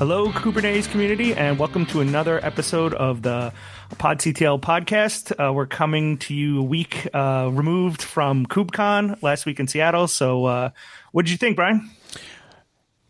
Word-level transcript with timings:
Hello, 0.00 0.32
Kubernetes 0.32 0.90
community, 0.90 1.34
and 1.34 1.58
welcome 1.58 1.84
to 1.84 2.00
another 2.00 2.42
episode 2.42 2.94
of 2.94 3.20
the 3.20 3.52
PodCTL 3.96 4.58
podcast. 4.58 5.30
Uh, 5.38 5.52
we're 5.52 5.66
coming 5.66 6.16
to 6.20 6.34
you 6.34 6.60
a 6.60 6.62
week 6.62 7.06
uh, 7.12 7.50
removed 7.52 8.00
from 8.00 8.46
KubeCon 8.46 9.22
last 9.22 9.44
week 9.44 9.60
in 9.60 9.68
Seattle. 9.68 10.08
So, 10.08 10.46
uh, 10.46 10.70
what 11.12 11.26
did 11.26 11.32
you 11.32 11.36
think, 11.36 11.56
Brian? 11.56 11.90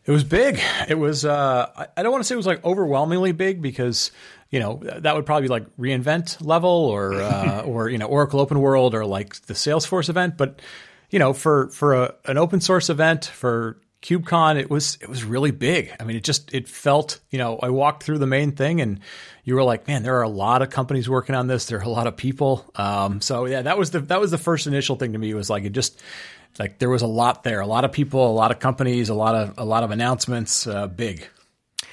It 0.05 0.11
was 0.11 0.25
big. 0.25 0.61
It 0.89 0.99
was. 0.99 1.25
Uh, 1.25 1.87
I 1.97 2.03
don't 2.03 2.11
want 2.11 2.25
to 2.25 2.27
say 2.27 2.35
it 2.35 2.37
was 2.37 2.49
like 2.49 2.65
overwhelmingly 2.65 3.31
big 3.31 3.63
because 3.63 4.11
you 4.51 4.59
know 4.59 4.83
that 4.85 5.15
would 5.15 5.27
probably 5.27 5.43
be 5.43 5.53
like 5.53 5.77
reInvent 5.77 6.45
level 6.45 6.71
or 6.71 7.15
uh, 7.23 7.61
or 7.67 7.89
you 7.89 7.99
know 7.99 8.07
Oracle 8.07 8.41
Open 8.41 8.59
World 8.59 8.97
or 8.97 9.07
like 9.07 9.41
the 9.43 9.55
Salesforce 9.55 10.09
event. 10.09 10.37
But 10.37 10.61
you 11.09 11.21
know 11.21 11.35
for 11.35 11.69
for 11.69 11.95
a, 11.95 12.15
an 12.25 12.37
open 12.37 12.61
source 12.61 12.91
event 12.91 13.27
for 13.27 13.81
KubeCon, 14.03 14.59
it 14.59 14.71
was 14.71 14.97
it 15.01 15.09
was 15.09 15.25
really 15.25 15.51
big. 15.51 15.93
I 16.01 16.05
mean, 16.05 16.17
it 16.17 16.25
just 16.25 16.55
it 16.55 16.69
felt 16.69 17.21
you 17.31 17.39
know 17.39 17.59
I 17.63 17.69
walked 17.69 18.03
through 18.03 18.19
the 18.19 18.27
main 18.27 18.53
thing 18.53 18.81
and 18.81 19.01
you 19.45 19.55
were 19.55 19.63
like, 19.63 19.87
man, 19.87 20.03
there 20.03 20.17
are 20.17 20.23
a 20.23 20.29
lot 20.29 20.63
of 20.63 20.71
companies 20.71 21.09
working 21.09 21.35
on 21.35 21.49
this. 21.49 21.67
There 21.67 21.79
are 21.79 21.83
a 21.83 21.89
lot 21.89 22.07
of 22.07 22.17
people. 22.17 22.71
Um, 22.77 23.21
so 23.21 23.45
yeah, 23.45 23.63
that 23.63 23.77
was 23.77 23.91
the 23.91 24.01
that 24.01 24.21
was 24.21 24.31
the 24.31 24.39
first 24.39 24.67
initial 24.67 24.97
thing 24.97 25.13
to 25.13 25.19
me 25.19 25.35
was 25.35 25.51
like 25.51 25.65
it 25.65 25.73
just 25.73 26.01
like 26.59 26.79
there 26.79 26.89
was 26.89 27.03
a 27.03 27.07
lot 27.07 27.45
there, 27.45 27.61
a 27.61 27.67
lot 27.67 27.85
of 27.85 27.93
people, 27.93 28.27
a 28.27 28.33
lot 28.33 28.51
of 28.51 28.59
companies, 28.59 29.11
a 29.11 29.15
lot 29.15 29.35
of 29.35 29.55
a 29.59 29.65
lot 29.65 29.83
of 29.83 29.91
announcements, 29.91 30.67
uh, 30.67 30.87
big. 30.87 31.27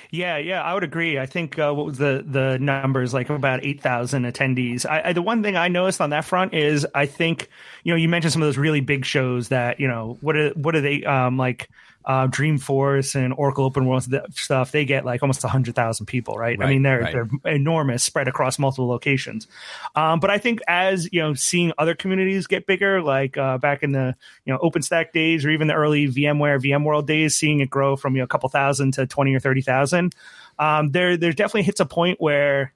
Yeah, 0.10 0.38
yeah, 0.38 0.64
I 0.64 0.73
would 0.73 0.84
agree. 0.84 1.20
I 1.20 1.26
think 1.26 1.60
uh, 1.60 1.73
what 1.73 1.86
was 1.86 1.98
the 1.98 2.23
the 2.26 2.58
numbers 2.60 3.14
like 3.14 3.30
about 3.30 3.66
eight 3.66 3.82
thousand 3.82 4.23
attendees. 4.23 4.86
I, 4.86 5.10
I, 5.10 5.14
the 5.14 5.22
one 5.22 5.44
thing 5.44 5.58
I 5.58 5.67
noticed 5.67 6.00
on 6.00 6.12
that 6.12 6.23
front 6.23 6.54
is 6.54 6.88
I 6.95 7.06
think 7.06 7.50
you 7.84 7.92
know 7.92 7.98
you 7.98 8.08
mentioned 8.08 8.32
some 8.32 8.42
of 8.42 8.48
those 8.48 8.58
really 8.58 8.80
big 8.80 9.04
shows 9.04 9.50
that 9.50 9.80
you 9.80 9.88
know 9.88 10.17
what 10.22 10.38
are 10.38 10.50
what 10.52 10.76
are 10.76 10.82
they 10.82 11.04
um, 11.04 11.38
like 11.38 11.70
uh, 12.08 12.26
Dreamforce 12.26 13.16
and 13.16 13.34
Oracle 13.34 13.66
Open 13.66 13.86
World 13.86 14.08
stuff, 14.32 14.72
they 14.72 14.86
get 14.86 15.04
like 15.04 15.22
almost 15.22 15.44
100,000 15.44 16.06
people, 16.06 16.36
right? 16.36 16.58
right? 16.58 16.66
I 16.66 16.70
mean, 16.72 16.82
they're, 16.82 17.02
right. 17.02 17.14
they're 17.14 17.54
enormous, 17.54 18.02
spread 18.02 18.30
across 18.30 18.58
multiple 18.58 18.88
locations. 18.88 19.46
Um, 19.94 20.22
but 20.22 20.30
I 20.30 20.38
think 20.38 20.62
as, 20.70 21.10
you 21.12 21.20
know, 21.20 21.34
seeing 21.34 21.74
other 21.78 21.96
communities 21.96 22.48
get 22.48 22.66
bigger, 22.66 23.02
like 23.02 23.38
uh, 23.38 23.58
back 23.58 23.84
in 23.84 23.92
the, 23.92 24.16
you 24.46 24.54
know, 24.54 24.60
OpenStack 24.60 25.12
days 25.12 25.44
or 25.44 25.50
even 25.50 25.68
the 25.68 25.74
early 25.74 26.08
VMware, 26.08 26.62
VMworld 26.62 27.08
days, 27.08 27.36
seeing 27.36 27.60
it 27.60 27.70
grow 27.70 27.98
from, 27.98 28.16
you 28.16 28.22
know, 28.22 28.26
a 28.26 28.28
couple 28.28 28.48
thousand 28.48 28.94
to 28.94 29.06
20 29.06 29.36
or 29.36 29.42
30,000, 29.42 30.16
um, 30.60 30.92
there, 30.92 31.18
there 31.18 31.34
definitely 31.34 31.64
hits 31.64 31.82
a 31.82 31.86
point 31.86 32.22
where 32.22 32.74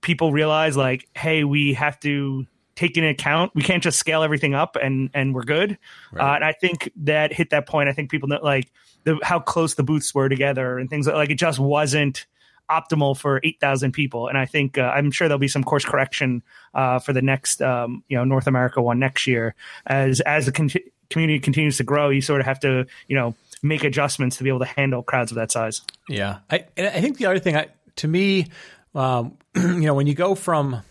people 0.00 0.32
realize 0.32 0.76
like, 0.76 1.08
hey, 1.14 1.44
we 1.44 1.72
have 1.74 2.00
to 2.00 2.44
take 2.76 2.96
into 2.96 3.08
account. 3.08 3.52
We 3.54 3.62
can't 3.62 3.82
just 3.82 3.98
scale 3.98 4.22
everything 4.22 4.54
up 4.54 4.76
and 4.80 5.10
and 5.14 5.34
we're 5.34 5.42
good. 5.42 5.78
Right. 6.12 6.32
Uh, 6.32 6.34
and 6.36 6.44
I 6.44 6.52
think 6.52 6.92
that 6.96 7.32
hit 7.32 7.50
that 7.50 7.66
point. 7.66 7.88
I 7.88 7.92
think 7.92 8.10
people 8.10 8.28
know 8.28 8.38
like 8.42 8.70
the, 9.04 9.18
how 9.22 9.40
close 9.40 9.74
the 9.74 9.82
booths 9.82 10.14
were 10.14 10.28
together 10.28 10.78
and 10.78 10.88
things 10.88 11.06
like, 11.06 11.16
like 11.16 11.30
it 11.30 11.36
just 11.36 11.58
wasn't 11.58 12.26
optimal 12.70 13.16
for 13.16 13.40
8,000 13.44 13.92
people. 13.92 14.28
And 14.28 14.36
I 14.36 14.44
think 14.44 14.76
uh, 14.76 14.92
I'm 14.94 15.10
sure 15.10 15.28
there'll 15.28 15.38
be 15.38 15.48
some 15.48 15.64
course 15.64 15.84
correction 15.84 16.42
uh, 16.74 16.98
for 16.98 17.12
the 17.12 17.22
next 17.22 17.62
um, 17.62 18.04
you 18.08 18.16
know 18.16 18.24
North 18.24 18.46
America 18.46 18.80
one 18.82 18.98
next 18.98 19.26
year 19.26 19.54
as 19.86 20.20
as 20.20 20.46
the 20.46 20.52
con- 20.52 20.70
community 21.10 21.40
continues 21.40 21.78
to 21.78 21.84
grow. 21.84 22.10
You 22.10 22.20
sort 22.20 22.40
of 22.40 22.46
have 22.46 22.60
to 22.60 22.86
you 23.08 23.16
know 23.16 23.34
make 23.62 23.84
adjustments 23.84 24.36
to 24.36 24.44
be 24.44 24.50
able 24.50 24.60
to 24.60 24.66
handle 24.66 25.02
crowds 25.02 25.32
of 25.32 25.36
that 25.36 25.50
size. 25.50 25.82
Yeah, 26.08 26.38
I 26.50 26.66
I 26.76 27.00
think 27.00 27.18
the 27.18 27.26
other 27.26 27.38
thing 27.38 27.56
I, 27.56 27.68
to 27.96 28.08
me. 28.08 28.48
Um, 28.94 29.36
you 29.54 29.82
know, 29.82 29.92
when 29.92 30.06
you 30.06 30.14
go 30.14 30.34
from 30.34 30.82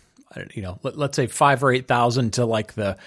you 0.53 0.62
know, 0.62 0.79
let, 0.84 0.97
us 0.97 1.16
say 1.16 1.28
five 1.28 1.63
or 1.63 1.72
eight 1.72 1.88
thousand 1.88 2.34
to 2.34 2.46
like 2.46 2.73
the 2.73 2.97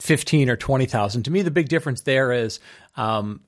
fifteen 0.00 0.48
or 0.48 0.56
twenty 0.56 0.86
thousand. 0.86 1.24
To 1.24 1.30
me, 1.30 1.42
the 1.42 1.50
big 1.50 1.68
difference 1.68 2.02
there 2.02 2.32
is, 2.32 2.60
um, 2.96 3.40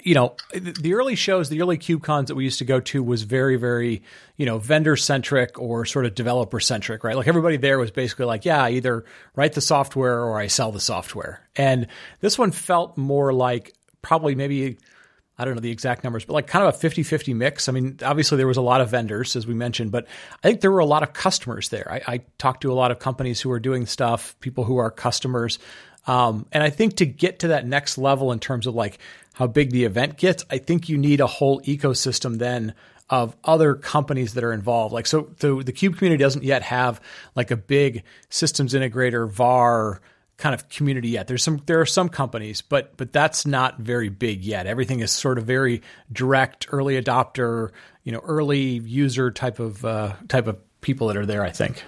you 0.00 0.14
know, 0.14 0.36
the 0.52 0.94
early 0.94 1.14
shows, 1.14 1.48
the 1.48 1.60
early 1.62 1.78
KubeCons 1.78 2.26
that 2.26 2.34
we 2.34 2.44
used 2.44 2.58
to 2.58 2.64
go 2.64 2.80
to 2.80 3.02
was 3.02 3.22
very, 3.22 3.56
very, 3.56 4.02
you 4.36 4.46
know, 4.46 4.58
vendor 4.58 4.96
centric 4.96 5.58
or 5.58 5.84
sort 5.84 6.06
of 6.06 6.14
developer 6.14 6.60
centric, 6.60 7.02
right? 7.04 7.16
Like 7.16 7.28
everybody 7.28 7.56
there 7.56 7.78
was 7.78 7.90
basically 7.90 8.26
like, 8.26 8.44
yeah, 8.44 8.62
I 8.62 8.70
either 8.70 9.04
write 9.34 9.54
the 9.54 9.60
software 9.60 10.20
or 10.20 10.38
I 10.38 10.48
sell 10.48 10.72
the 10.72 10.80
software. 10.80 11.40
And 11.56 11.86
this 12.20 12.38
one 12.38 12.52
felt 12.52 12.96
more 12.98 13.32
like 13.32 13.74
probably 14.02 14.34
maybe 14.34 14.78
I 15.40 15.46
don't 15.46 15.54
know 15.54 15.60
the 15.60 15.70
exact 15.70 16.04
numbers, 16.04 16.26
but 16.26 16.34
like 16.34 16.46
kind 16.46 16.66
of 16.66 16.74
a 16.74 16.76
50 16.78 17.02
50 17.02 17.32
mix. 17.32 17.66
I 17.66 17.72
mean, 17.72 17.98
obviously 18.04 18.36
there 18.36 18.46
was 18.46 18.58
a 18.58 18.62
lot 18.62 18.82
of 18.82 18.90
vendors, 18.90 19.36
as 19.36 19.46
we 19.46 19.54
mentioned, 19.54 19.90
but 19.90 20.06
I 20.44 20.48
think 20.48 20.60
there 20.60 20.70
were 20.70 20.80
a 20.80 20.84
lot 20.84 21.02
of 21.02 21.14
customers 21.14 21.70
there. 21.70 21.90
I, 21.90 22.14
I 22.14 22.20
talked 22.36 22.60
to 22.60 22.70
a 22.70 22.74
lot 22.74 22.90
of 22.90 22.98
companies 22.98 23.40
who 23.40 23.50
are 23.50 23.58
doing 23.58 23.86
stuff, 23.86 24.36
people 24.40 24.64
who 24.64 24.76
are 24.76 24.90
customers. 24.90 25.58
Um, 26.06 26.44
and 26.52 26.62
I 26.62 26.68
think 26.68 26.96
to 26.96 27.06
get 27.06 27.38
to 27.38 27.48
that 27.48 27.66
next 27.66 27.96
level 27.96 28.32
in 28.32 28.38
terms 28.38 28.66
of 28.66 28.74
like 28.74 28.98
how 29.32 29.46
big 29.46 29.70
the 29.70 29.84
event 29.84 30.18
gets, 30.18 30.44
I 30.50 30.58
think 30.58 30.90
you 30.90 30.98
need 30.98 31.20
a 31.20 31.26
whole 31.26 31.62
ecosystem 31.62 32.36
then 32.38 32.74
of 33.08 33.34
other 33.42 33.74
companies 33.74 34.34
that 34.34 34.44
are 34.44 34.52
involved. 34.52 34.92
Like, 34.92 35.06
so 35.06 35.30
the, 35.38 35.62
the 35.64 35.72
Kube 35.72 35.96
community 35.96 36.22
doesn't 36.22 36.44
yet 36.44 36.62
have 36.62 37.00
like 37.34 37.50
a 37.50 37.56
big 37.56 38.04
systems 38.28 38.74
integrator, 38.74 39.28
VAR, 39.28 40.02
kind 40.40 40.54
of 40.54 40.68
community 40.68 41.10
yet. 41.10 41.28
There's 41.28 41.44
some 41.44 41.62
there 41.66 41.80
are 41.80 41.86
some 41.86 42.08
companies, 42.08 42.62
but 42.62 42.96
but 42.96 43.12
that's 43.12 43.46
not 43.46 43.78
very 43.78 44.08
big 44.08 44.42
yet. 44.42 44.66
Everything 44.66 45.00
is 45.00 45.12
sort 45.12 45.38
of 45.38 45.44
very 45.44 45.82
direct, 46.10 46.66
early 46.70 47.00
adopter, 47.00 47.70
you 48.02 48.12
know, 48.12 48.20
early 48.24 48.60
user 48.60 49.30
type 49.30 49.60
of 49.60 49.84
uh, 49.84 50.14
type 50.28 50.46
of 50.46 50.58
people 50.80 51.08
that 51.08 51.16
are 51.16 51.26
there. 51.26 51.44
I 51.44 51.50
think. 51.50 51.84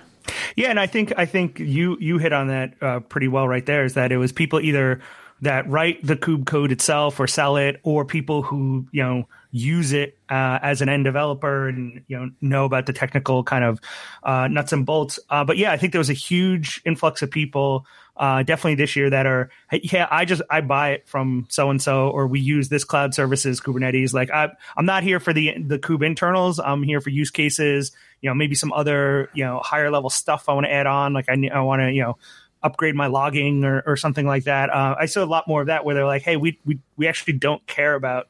Yeah, 0.54 0.68
and 0.68 0.78
I 0.78 0.86
think 0.86 1.12
I 1.16 1.26
think 1.26 1.58
you 1.58 1.96
you 1.98 2.18
hit 2.18 2.32
on 2.32 2.48
that 2.48 2.74
uh, 2.80 3.00
pretty 3.00 3.28
well 3.28 3.48
right 3.48 3.64
there. 3.64 3.84
Is 3.84 3.94
that 3.94 4.12
it 4.12 4.18
was 4.18 4.32
people 4.32 4.60
either 4.60 5.00
that 5.42 5.68
write 5.68 6.04
the 6.04 6.16
kube 6.16 6.46
code 6.46 6.72
itself 6.72 7.20
or 7.20 7.26
sell 7.26 7.56
it, 7.56 7.80
or 7.82 8.04
people 8.04 8.42
who 8.42 8.86
you 8.92 9.02
know 9.02 9.28
use 9.50 9.92
it 9.92 10.16
uh, 10.30 10.58
as 10.62 10.80
an 10.80 10.88
end 10.88 11.04
developer 11.04 11.68
and 11.68 12.02
you 12.08 12.18
know 12.18 12.30
know 12.40 12.64
about 12.64 12.86
the 12.86 12.92
technical 12.92 13.44
kind 13.44 13.64
of 13.64 13.80
uh, 14.22 14.48
nuts 14.48 14.72
and 14.72 14.86
bolts. 14.86 15.18
Uh, 15.28 15.44
but 15.44 15.56
yeah, 15.56 15.72
I 15.72 15.76
think 15.76 15.92
there 15.92 16.00
was 16.00 16.10
a 16.10 16.14
huge 16.14 16.80
influx 16.84 17.22
of 17.22 17.30
people 17.30 17.86
uh, 18.16 18.42
definitely 18.42 18.74
this 18.74 18.94
year 18.94 19.08
that 19.10 19.26
are 19.26 19.50
yeah 19.82 20.06
I 20.10 20.24
just 20.24 20.42
I 20.50 20.60
buy 20.60 20.90
it 20.90 21.08
from 21.08 21.46
so 21.48 21.70
and 21.70 21.80
so 21.80 22.08
or 22.10 22.26
we 22.26 22.40
use 22.40 22.68
this 22.68 22.84
cloud 22.84 23.14
services 23.14 23.60
Kubernetes. 23.60 24.12
Like 24.12 24.30
I 24.30 24.50
I'm 24.76 24.86
not 24.86 25.02
here 25.02 25.18
for 25.18 25.32
the 25.32 25.56
the 25.58 25.78
kube 25.78 26.04
internals. 26.04 26.58
I'm 26.58 26.82
here 26.82 27.00
for 27.00 27.10
use 27.10 27.30
cases. 27.30 27.92
You 28.20 28.30
know 28.30 28.34
maybe 28.34 28.54
some 28.54 28.72
other 28.72 29.30
you 29.34 29.44
know 29.44 29.60
higher 29.60 29.90
level 29.90 30.10
stuff 30.10 30.48
I 30.48 30.52
want 30.52 30.66
to 30.66 30.72
add 30.72 30.86
on. 30.86 31.14
Like 31.14 31.28
I 31.28 31.50
I 31.52 31.60
want 31.60 31.80
to 31.80 31.90
you 31.90 32.02
know 32.02 32.18
upgrade 32.62 32.94
my 32.94 33.06
logging 33.06 33.64
or, 33.64 33.82
or 33.86 33.96
something 33.96 34.26
like 34.26 34.44
that. 34.44 34.70
Uh, 34.70 34.94
I 34.98 35.06
saw 35.06 35.24
a 35.24 35.26
lot 35.26 35.48
more 35.48 35.60
of 35.60 35.66
that 35.66 35.84
where 35.84 35.94
they're 35.94 36.06
like, 36.06 36.22
hey, 36.22 36.36
we 36.36 36.58
we 36.64 36.78
we 36.96 37.08
actually 37.08 37.34
don't 37.34 37.66
care 37.66 37.94
about 37.94 38.28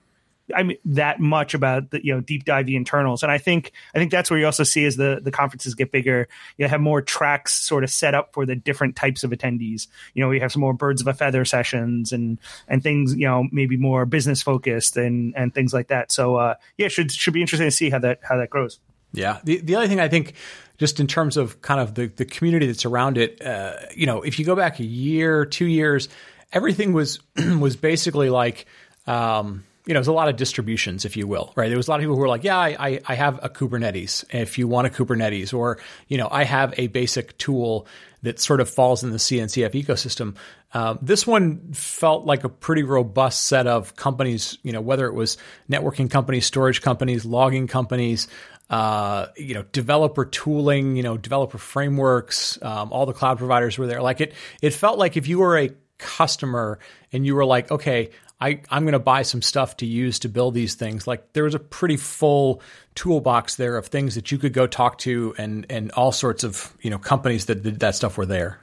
I 0.54 0.62
mean 0.62 0.78
that 0.84 1.20
much 1.20 1.54
about 1.54 1.90
the 1.90 2.04
you 2.04 2.14
know 2.14 2.20
deep 2.20 2.44
dive 2.44 2.66
the 2.66 2.76
internals, 2.76 3.22
and 3.22 3.30
I 3.30 3.38
think 3.38 3.72
I 3.94 3.98
think 3.98 4.10
that's 4.10 4.30
where 4.30 4.38
you 4.38 4.46
also 4.46 4.64
see 4.64 4.84
as 4.84 4.96
the 4.96 5.20
the 5.22 5.30
conferences 5.30 5.74
get 5.74 5.92
bigger, 5.92 6.28
you 6.56 6.66
have 6.66 6.80
more 6.80 7.00
tracks 7.02 7.52
sort 7.52 7.84
of 7.84 7.90
set 7.90 8.14
up 8.14 8.32
for 8.32 8.44
the 8.46 8.56
different 8.56 8.96
types 8.96 9.24
of 9.24 9.30
attendees. 9.30 9.86
You 10.14 10.22
know, 10.22 10.28
we 10.28 10.40
have 10.40 10.52
some 10.52 10.60
more 10.60 10.74
birds 10.74 11.00
of 11.00 11.06
a 11.06 11.14
feather 11.14 11.44
sessions 11.44 12.12
and 12.12 12.38
and 12.68 12.82
things 12.82 13.14
you 13.14 13.26
know 13.26 13.46
maybe 13.52 13.76
more 13.76 14.04
business 14.06 14.42
focused 14.42 14.96
and 14.96 15.34
and 15.36 15.54
things 15.54 15.72
like 15.72 15.88
that. 15.88 16.12
So 16.12 16.36
uh, 16.36 16.54
yeah, 16.76 16.88
should 16.88 17.12
should 17.12 17.34
be 17.34 17.40
interesting 17.40 17.68
to 17.68 17.72
see 17.72 17.90
how 17.90 18.00
that 18.00 18.20
how 18.22 18.36
that 18.36 18.50
grows. 18.50 18.78
Yeah, 19.12 19.40
the 19.44 19.58
the 19.58 19.74
other 19.76 19.88
thing 19.88 20.00
I 20.00 20.08
think 20.08 20.34
just 20.82 20.98
in 20.98 21.06
terms 21.06 21.36
of 21.36 21.62
kind 21.62 21.80
of 21.80 21.94
the 21.94 22.08
the 22.08 22.24
community 22.24 22.66
that's 22.66 22.84
around 22.84 23.16
it, 23.16 23.40
uh, 23.40 23.74
you 23.94 24.04
know, 24.04 24.22
if 24.22 24.40
you 24.40 24.44
go 24.44 24.56
back 24.56 24.80
a 24.80 24.84
year, 24.84 25.46
two 25.46 25.66
years, 25.66 26.08
everything 26.52 26.92
was 26.92 27.20
was 27.60 27.76
basically 27.76 28.30
like. 28.30 28.66
Um, 29.06 29.62
you 29.84 29.94
know, 29.94 29.98
there's 29.98 30.06
a 30.06 30.12
lot 30.12 30.28
of 30.28 30.36
distributions, 30.36 31.04
if 31.04 31.16
you 31.16 31.26
will, 31.26 31.52
right? 31.56 31.66
There 31.66 31.76
was 31.76 31.88
a 31.88 31.90
lot 31.90 31.96
of 31.98 32.02
people 32.02 32.14
who 32.14 32.20
were 32.20 32.28
like, 32.28 32.44
yeah, 32.44 32.56
I, 32.56 33.00
I 33.04 33.16
have 33.16 33.40
a 33.42 33.48
Kubernetes 33.48 34.24
if 34.32 34.56
you 34.56 34.68
want 34.68 34.86
a 34.86 34.90
Kubernetes, 34.90 35.52
or, 35.52 35.78
you 36.06 36.18
know, 36.18 36.28
I 36.30 36.44
have 36.44 36.72
a 36.76 36.86
basic 36.86 37.36
tool 37.36 37.88
that 38.22 38.38
sort 38.38 38.60
of 38.60 38.70
falls 38.70 39.02
in 39.02 39.10
the 39.10 39.16
CNCF 39.16 39.72
ecosystem. 39.72 40.36
Um, 40.72 41.00
this 41.02 41.26
one 41.26 41.72
felt 41.72 42.24
like 42.24 42.44
a 42.44 42.48
pretty 42.48 42.84
robust 42.84 43.46
set 43.48 43.66
of 43.66 43.96
companies, 43.96 44.56
you 44.62 44.70
know, 44.70 44.80
whether 44.80 45.06
it 45.06 45.14
was 45.14 45.36
networking 45.68 46.08
companies, 46.08 46.46
storage 46.46 46.80
companies, 46.80 47.24
logging 47.24 47.66
companies, 47.66 48.28
uh, 48.72 49.26
you 49.36 49.52
know, 49.52 49.62
developer 49.70 50.24
tooling, 50.24 50.96
you 50.96 51.02
know, 51.02 51.18
developer 51.18 51.58
frameworks, 51.58 52.58
um, 52.62 52.90
all 52.90 53.04
the 53.04 53.12
cloud 53.12 53.36
providers 53.36 53.76
were 53.76 53.86
there. 53.86 54.00
Like 54.00 54.22
it, 54.22 54.32
it 54.62 54.72
felt 54.72 54.98
like 54.98 55.18
if 55.18 55.28
you 55.28 55.40
were 55.40 55.58
a 55.58 55.70
customer 55.98 56.78
and 57.12 57.26
you 57.26 57.34
were 57.34 57.44
like, 57.44 57.70
okay, 57.70 58.10
I, 58.40 58.62
I'm 58.70 58.84
going 58.84 58.94
to 58.94 58.98
buy 58.98 59.22
some 59.22 59.42
stuff 59.42 59.76
to 59.76 59.86
use 59.86 60.20
to 60.20 60.30
build 60.30 60.54
these 60.54 60.74
things. 60.74 61.06
Like 61.06 61.34
there 61.34 61.44
was 61.44 61.54
a 61.54 61.58
pretty 61.58 61.98
full 61.98 62.62
toolbox 62.94 63.56
there 63.56 63.76
of 63.76 63.88
things 63.88 64.14
that 64.14 64.32
you 64.32 64.38
could 64.38 64.54
go 64.54 64.66
talk 64.66 64.96
to 64.98 65.34
and, 65.36 65.66
and 65.68 65.92
all 65.92 66.10
sorts 66.10 66.42
of, 66.42 66.74
you 66.80 66.88
know, 66.88 66.98
companies 66.98 67.44
that 67.46 67.62
did 67.62 67.80
that 67.80 67.94
stuff 67.94 68.16
were 68.16 68.26
there. 68.26 68.58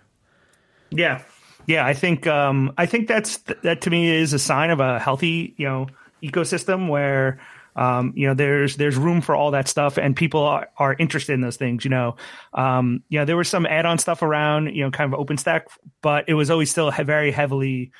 Yeah. 0.89 1.21
Yeah. 1.67 1.85
I 1.85 1.94
think, 1.94 2.25
um, 2.25 2.73
I 2.79 2.88
think 2.88 3.07
that's, 3.07 3.38
that 3.61 3.81
to 3.81 3.91
me 3.91 4.09
is 4.09 4.33
a 4.33 4.39
sign 4.39 4.71
of 4.71 4.79
a 4.79 4.97
healthy, 4.97 5.53
you 5.56 5.67
know, 5.67 5.85
ecosystem 6.23 6.89
where, 6.89 7.39
um, 7.79 8.13
you 8.15 8.27
know, 8.27 8.33
there's 8.33 8.75
there's 8.75 8.97
room 8.97 9.21
for 9.21 9.35
all 9.35 9.51
that 9.51 9.67
stuff, 9.67 9.97
and 9.97 10.15
people 10.15 10.41
are, 10.41 10.69
are 10.77 10.95
interested 10.99 11.33
in 11.33 11.41
those 11.41 11.57
things. 11.57 11.83
You 11.83 11.91
know, 11.91 12.15
um, 12.53 13.03
you 13.09 13.19
know, 13.19 13.25
there 13.25 13.37
was 13.37 13.47
some 13.47 13.65
add-on 13.65 13.97
stuff 13.97 14.21
around, 14.21 14.75
you 14.75 14.83
know, 14.83 14.91
kind 14.91 15.13
of 15.13 15.19
OpenStack, 15.19 15.63
but 16.01 16.25
it 16.27 16.33
was 16.33 16.49
always 16.49 16.69
still 16.69 16.91
very 16.91 17.31
heavily 17.31 17.91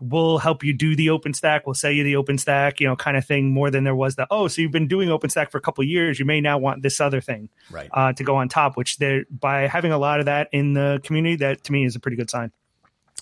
we'll 0.00 0.38
help 0.38 0.64
you 0.64 0.72
do 0.72 0.96
the 0.96 1.08
OpenStack. 1.08 1.62
We'll 1.66 1.74
sell 1.74 1.90
you 1.90 2.04
the 2.04 2.14
OpenStack, 2.14 2.80
you 2.80 2.86
know, 2.86 2.96
kind 2.96 3.16
of 3.16 3.24
thing 3.24 3.52
more 3.52 3.70
than 3.70 3.84
there 3.84 3.94
was 3.94 4.16
the, 4.16 4.26
oh, 4.30 4.48
so 4.48 4.60
you've 4.60 4.72
been 4.72 4.88
doing 4.88 5.08
OpenStack 5.08 5.50
for 5.50 5.58
a 5.58 5.60
couple 5.60 5.84
years. 5.84 6.18
You 6.18 6.24
may 6.24 6.40
now 6.40 6.58
want 6.58 6.82
this 6.82 7.00
other 7.00 7.20
thing 7.20 7.48
right. 7.70 7.88
uh, 7.92 8.12
to 8.12 8.24
go 8.24 8.36
on 8.36 8.48
top, 8.48 8.76
which 8.76 8.98
they're 8.98 9.24
by 9.30 9.62
having 9.62 9.92
a 9.92 9.98
lot 9.98 10.20
of 10.20 10.26
that 10.26 10.48
in 10.52 10.74
the 10.74 11.00
community, 11.04 11.36
that 11.36 11.64
to 11.64 11.72
me 11.72 11.84
is 11.84 11.96
a 11.96 12.00
pretty 12.00 12.16
good 12.16 12.30
sign. 12.30 12.52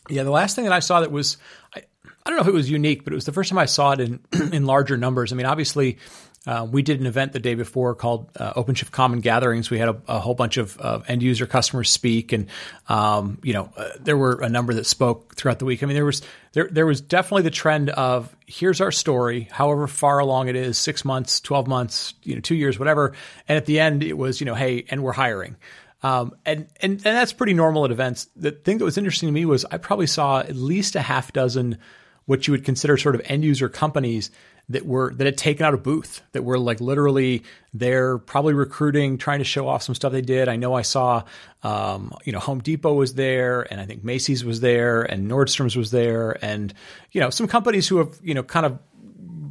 Yeah. 0.09 0.23
The 0.25 0.31
last 0.31 0.57
thing 0.57 0.65
that 0.65 0.73
I 0.73 0.81
saw 0.81 1.01
that 1.01 1.13
was, 1.13 1.37
I, 1.75 1.85
I 2.25 2.31
don't 2.31 2.37
know 2.37 2.43
if 2.43 2.49
it 2.49 2.55
was 2.55 2.71
unique, 2.71 3.05
but 3.05 3.13
it 3.13 3.17
was 3.17 3.25
the 3.25 3.33
first 3.33 3.51
time 3.51 3.59
I 3.59 3.67
saw 3.67 3.93
it 3.93 4.01
in, 4.01 4.21
in 4.53 4.65
larger 4.65 4.97
numbers. 4.97 5.33
I 5.33 5.37
mean, 5.37 5.47
obviously, 5.47 5.99
uh, 6.47 6.67
we 6.69 6.83
did 6.83 7.01
an 7.01 7.07
event 7.07 7.33
the 7.33 7.39
day 7.39 7.55
before 7.55 7.95
called 7.95 8.29
uh, 8.37 8.53
OpenShift 8.55 8.91
Commons 8.91 9.23
Gathering. 9.23 9.65
We 9.71 9.79
had 9.79 9.89
a, 9.89 10.03
a 10.09 10.19
whole 10.19 10.35
bunch 10.35 10.57
of, 10.57 10.77
of, 10.79 11.09
end 11.09 11.23
user 11.23 11.47
customers 11.47 11.89
speak, 11.89 12.33
and 12.33 12.49
um, 12.89 13.39
you 13.43 13.53
know 13.53 13.73
uh, 13.77 13.91
there 14.01 14.17
were 14.17 14.41
a 14.41 14.49
number 14.49 14.75
that 14.75 14.87
spoke 14.87 15.37
throughout 15.37 15.61
the 15.61 15.65
week. 15.65 15.83
I 15.83 15.87
mean, 15.87 15.95
there 15.95 16.05
was 16.05 16.23
there 16.53 16.69
there 16.71 16.87
was 16.87 17.01
definitely 17.01 17.43
the 17.43 17.51
trend 17.51 17.91
of 17.91 18.35
here's 18.47 18.81
our 18.81 18.91
story, 18.91 19.49
however 19.53 19.87
far 19.87 20.19
along 20.19 20.49
it 20.49 20.57
is, 20.57 20.79
six 20.79 21.05
months, 21.05 21.41
twelve 21.41 21.69
months, 21.69 22.15
you 22.25 22.35
know, 22.35 22.41
two 22.41 22.57
years, 22.57 22.77
whatever. 22.77 23.15
And 23.49 23.57
at 23.57 23.67
the 23.67 23.79
end, 23.79 24.03
it 24.03 24.19
was 24.19 24.41
you 24.41 24.47
know, 24.47 24.55
hey, 24.55 24.85
and 24.91 25.03
we're 25.03 25.13
hiring. 25.13 25.57
Um, 26.05 26.35
and, 26.45 26.67
and, 26.81 26.95
and 26.95 27.01
that's 27.01 27.33
pretty 27.33 27.55
normal 27.55 27.85
at 27.85 27.93
events. 27.93 28.27
The 28.35 28.51
thing 28.51 28.79
that 28.79 28.85
was 28.85 28.99
interesting 28.99 29.29
to 29.29 29.33
me 29.33 29.45
was 29.45 29.65
I 29.65 29.77
probably 29.77 30.09
saw 30.09 30.41
at 30.41 30.57
least 30.57 30.97
a 30.97 31.01
half 31.01 31.33
dozen 31.33 31.79
what 32.27 32.47
you 32.47 32.53
would 32.53 32.65
consider 32.65 32.97
sort 32.97 33.15
of 33.15 33.23
end 33.25 33.45
user 33.45 33.69
companies 33.69 34.31
that 34.69 34.87
were 34.87 35.13
that 35.15 35.25
had 35.25 35.37
taken 35.37 35.67
out 35.67 35.75
a 35.75 35.77
booth 35.77 36.23
that 36.33 36.43
were 36.45 36.59
like 36.59 36.81
literally 36.81 37.43
there 37.75 38.19
probably 38.19 38.55
recruiting 38.55 39.19
trying 39.19 39.41
to 39.41 39.45
show 39.45 39.67
off 39.67 39.83
some 39.83 39.95
stuff 39.95 40.13
they 40.13 40.21
did. 40.21 40.49
I 40.49 40.57
know 40.57 40.75
i 40.75 40.83
saw 40.83 41.25
um, 41.63 42.13
you 42.25 42.33
know 42.33 42.39
home 42.39 42.61
depot 42.61 42.95
was 42.95 43.15
there 43.15 43.63
and 43.63 43.81
i 43.81 43.87
think 43.87 44.05
macy's 44.05 44.45
was 44.45 44.61
there 44.61 45.03
and 45.03 45.31
nordstrom's 45.31 45.77
was 45.77 45.91
there 45.91 46.37
and 46.45 46.73
you 47.11 47.21
know 47.21 47.31
some 47.31 47.49
companies 47.49 47.89
who 47.89 47.99
have 47.99 48.19
you 48.23 48.35
know 48.35 48.43
kind 48.43 48.67
of 48.67 48.79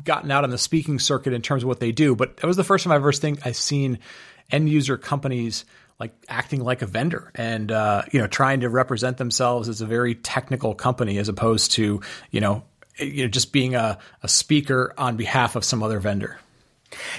gotten 0.03 0.31
out 0.31 0.43
on 0.43 0.49
the 0.49 0.57
speaking 0.57 0.99
circuit 0.99 1.33
in 1.33 1.41
terms 1.41 1.63
of 1.63 1.67
what 1.67 1.79
they 1.79 1.91
do. 1.91 2.15
But 2.15 2.37
that 2.37 2.47
was 2.47 2.57
the 2.57 2.63
first 2.63 2.83
time 2.83 2.91
i 2.91 2.95
ever 2.95 3.11
think 3.11 3.45
i've 3.45 3.55
seen 3.55 3.99
end 4.49 4.69
user 4.69 4.97
companies 4.97 5.65
like 6.01 6.15
acting 6.27 6.61
like 6.61 6.81
a 6.81 6.87
vendor 6.87 7.31
and 7.35 7.71
uh, 7.71 8.01
you 8.11 8.19
know 8.19 8.25
trying 8.25 8.61
to 8.61 8.69
represent 8.69 9.17
themselves 9.17 9.69
as 9.69 9.81
a 9.81 9.85
very 9.85 10.15
technical 10.15 10.73
company 10.73 11.19
as 11.19 11.29
opposed 11.29 11.73
to 11.73 12.01
you 12.31 12.41
know 12.41 12.63
you 12.97 13.23
know, 13.23 13.29
just 13.29 13.53
being 13.53 13.75
a, 13.75 13.99
a 14.23 14.27
speaker 14.27 14.95
on 14.97 15.15
behalf 15.15 15.55
of 15.55 15.63
some 15.63 15.83
other 15.83 15.99
vendor. 15.99 16.39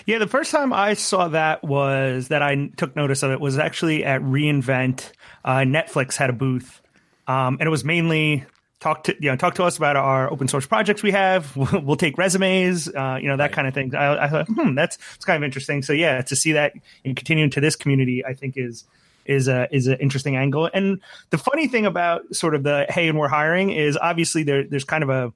Yeah, 0.05 0.19
the 0.19 0.27
first 0.27 0.51
time 0.51 0.73
I 0.73 0.95
saw 0.95 1.29
that 1.29 1.63
was 1.63 2.29
that 2.29 2.43
I 2.43 2.71
took 2.77 2.97
notice 2.97 3.23
of 3.23 3.31
it 3.31 3.41
was 3.41 3.57
actually 3.57 4.05
at 4.05 4.21
reInvent. 4.21 5.13
Uh, 5.45 5.59
Netflix 5.59 6.17
had 6.17 6.29
a 6.29 6.35
booth, 6.35 6.83
um, 7.29 7.57
and 7.61 7.63
it 7.63 7.71
was 7.71 7.85
mainly 7.85 8.45
talk 8.83 9.05
to 9.05 9.17
you 9.21 9.31
know 9.31 9.37
talk 9.37 9.55
to 9.55 9.65
us 9.65 9.77
about 9.77 9.95
our 9.97 10.31
open 10.31 10.49
source 10.49 10.67
projects 10.67 11.03
we 11.03 11.13
have. 11.13 11.57
We'll, 11.83 11.97
take 11.97 12.19
resumes, 12.19 12.89
uh, 12.89 13.19
you 13.21 13.29
know 13.29 13.37
that 13.37 13.45
right. 13.45 13.53
kind 13.53 13.69
of 13.69 13.75
thing. 13.75 13.95
I, 13.95 14.25
I 14.25 14.29
thought, 14.29 14.47
hmm, 14.49 14.75
that's 14.75 14.99
it's 15.15 15.25
kind 15.25 15.37
of 15.37 15.45
interesting. 15.45 15.83
So 15.83 15.93
yeah, 15.93 16.21
to 16.23 16.37
see 16.37 16.53
that 16.53 16.75
and 17.05 17.17
continuing 17.17 17.51
to 17.51 17.61
this 17.61 17.77
community, 17.77 18.25
I 18.25 18.35
think 18.35 18.57
is 18.57 18.85
is 19.25 19.49
a 19.49 19.69
is 19.75 19.87
an 19.87 19.99
interesting 20.01 20.37
angle. 20.37 20.69
And 20.73 21.01
the 21.31 21.39
funny 21.39 21.69
thing 21.69 21.87
about 21.87 22.35
sort 22.35 22.55
of 22.55 22.63
the 22.63 22.87
hey 22.89 23.09
and 23.09 23.19
we're 23.19 23.29
hiring 23.29 23.71
is 23.71 23.97
obviously 23.97 24.43
there 24.43 24.65
there's 24.65 24.85
kind 24.85 25.05
of 25.05 25.11
a 25.11 25.33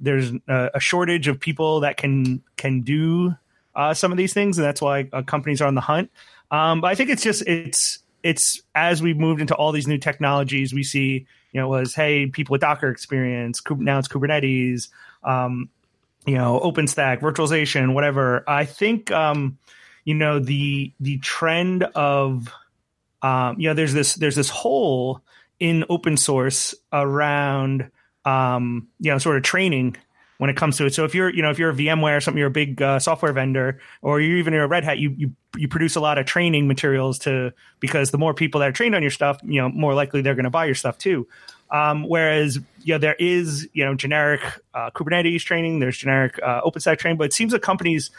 there's 0.00 0.32
a, 0.48 0.70
a 0.74 0.80
shortage 0.80 1.28
of 1.28 1.40
people 1.40 1.80
that 1.80 1.96
can 1.96 2.42
can 2.56 2.82
do 2.82 3.34
uh, 3.74 3.94
some 3.94 4.12
of 4.12 4.18
these 4.18 4.32
things, 4.32 4.58
and 4.58 4.64
that's 4.64 4.80
why 4.80 5.08
uh, 5.12 5.22
companies 5.22 5.60
are 5.60 5.66
on 5.66 5.74
the 5.74 5.80
hunt. 5.80 6.10
Um, 6.50 6.80
but 6.80 6.88
I 6.88 6.94
think 6.94 7.10
it's 7.10 7.22
just 7.22 7.42
it's 7.46 7.98
it's 8.22 8.62
as 8.74 9.02
we've 9.02 9.18
moved 9.18 9.40
into 9.40 9.54
all 9.54 9.72
these 9.72 9.86
new 9.86 9.98
technologies, 9.98 10.72
we 10.72 10.82
see 10.82 11.26
you 11.56 11.62
know 11.62 11.68
was 11.68 11.94
hey 11.94 12.26
people 12.26 12.52
with 12.52 12.60
Docker 12.60 12.90
experience, 12.90 13.62
now 13.70 13.98
it's 13.98 14.08
Kubernetes, 14.08 14.90
um, 15.24 15.70
you 16.26 16.34
know 16.34 16.60
OpenStack, 16.62 17.20
virtualization, 17.20 17.94
whatever. 17.94 18.44
I 18.46 18.66
think 18.66 19.10
um, 19.10 19.56
you 20.04 20.12
know 20.12 20.38
the 20.38 20.92
the 21.00 21.16
trend 21.16 21.84
of 21.94 22.52
um, 23.22 23.58
you 23.58 23.70
know 23.70 23.74
there's 23.74 23.94
this 23.94 24.16
there's 24.16 24.36
this 24.36 24.50
hole 24.50 25.22
in 25.58 25.86
open 25.88 26.18
source 26.18 26.74
around 26.92 27.90
um, 28.26 28.88
you 29.00 29.10
know, 29.10 29.16
sort 29.16 29.38
of 29.38 29.42
training 29.44 29.96
when 30.38 30.50
it 30.50 30.56
comes 30.56 30.76
to 30.78 30.86
it. 30.86 30.94
So 30.94 31.04
if 31.04 31.14
you're, 31.14 31.30
you 31.30 31.42
know, 31.42 31.50
if 31.50 31.58
you're 31.58 31.70
a 31.70 31.74
VMware 31.74 32.16
or 32.16 32.20
something, 32.20 32.38
you're 32.38 32.48
a 32.48 32.50
big 32.50 32.80
uh, 32.82 32.98
software 32.98 33.32
vendor, 33.32 33.80
or 34.02 34.20
you're 34.20 34.38
even 34.38 34.54
a 34.54 34.66
Red 34.66 34.84
Hat, 34.84 34.98
you, 34.98 35.14
you 35.16 35.32
you 35.56 35.68
produce 35.68 35.96
a 35.96 36.00
lot 36.00 36.18
of 36.18 36.26
training 36.26 36.68
materials 36.68 37.18
to 37.20 37.52
because 37.80 38.10
the 38.10 38.18
more 38.18 38.34
people 38.34 38.60
that 38.60 38.68
are 38.68 38.72
trained 38.72 38.94
on 38.94 39.02
your 39.02 39.10
stuff, 39.10 39.38
you 39.42 39.60
know, 39.60 39.68
more 39.70 39.94
likely 39.94 40.20
they're 40.20 40.34
going 40.34 40.44
to 40.44 40.50
buy 40.50 40.66
your 40.66 40.74
stuff 40.74 40.98
too. 40.98 41.26
Um, 41.70 42.04
whereas, 42.08 42.58
you 42.82 42.94
know, 42.94 42.98
there 42.98 43.16
is, 43.18 43.68
you 43.72 43.84
know, 43.84 43.94
generic 43.94 44.40
uh, 44.74 44.90
Kubernetes 44.90 45.42
training, 45.42 45.80
there's 45.80 45.98
generic 45.98 46.38
uh, 46.42 46.60
OpenStack 46.60 46.98
training, 46.98 47.18
but 47.18 47.24
it 47.24 47.32
seems 47.32 47.52
that 47.52 47.62
companies 47.62 48.10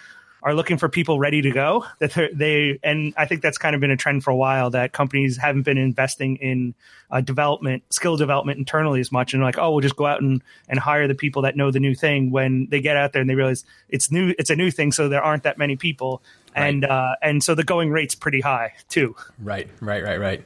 are 0.43 0.53
looking 0.53 0.77
for 0.77 0.87
people 0.87 1.19
ready 1.19 1.41
to 1.41 1.51
go. 1.51 1.85
That 1.99 2.13
they 2.33 2.79
and 2.83 3.13
I 3.17 3.25
think 3.25 3.41
that's 3.41 3.57
kind 3.57 3.75
of 3.75 3.81
been 3.81 3.91
a 3.91 3.97
trend 3.97 4.23
for 4.23 4.31
a 4.31 4.35
while 4.35 4.69
that 4.71 4.93
companies 4.93 5.37
haven't 5.37 5.63
been 5.63 5.77
investing 5.77 6.37
in 6.37 6.75
uh, 7.09 7.21
development, 7.21 7.83
skill 7.91 8.17
development 8.17 8.59
internally 8.59 8.99
as 8.99 9.11
much, 9.11 9.33
and 9.33 9.41
like, 9.41 9.57
oh, 9.57 9.71
we'll 9.71 9.81
just 9.81 9.95
go 9.95 10.05
out 10.05 10.21
and 10.21 10.41
and 10.69 10.79
hire 10.79 11.07
the 11.07 11.15
people 11.15 11.41
that 11.43 11.55
know 11.55 11.71
the 11.71 11.79
new 11.79 11.95
thing. 11.95 12.31
When 12.31 12.67
they 12.69 12.81
get 12.81 12.97
out 12.97 13.13
there 13.13 13.21
and 13.21 13.29
they 13.29 13.35
realize 13.35 13.65
it's 13.89 14.11
new, 14.11 14.33
it's 14.37 14.49
a 14.49 14.55
new 14.55 14.71
thing, 14.71 14.91
so 14.91 15.09
there 15.09 15.23
aren't 15.23 15.43
that 15.43 15.57
many 15.57 15.75
people, 15.75 16.21
right. 16.55 16.67
and 16.67 16.85
uh, 16.85 17.15
and 17.21 17.43
so 17.43 17.55
the 17.55 17.63
going 17.63 17.89
rate's 17.89 18.15
pretty 18.15 18.41
high 18.41 18.73
too. 18.89 19.15
Right, 19.39 19.69
right, 19.81 20.03
right, 20.03 20.19
right. 20.19 20.43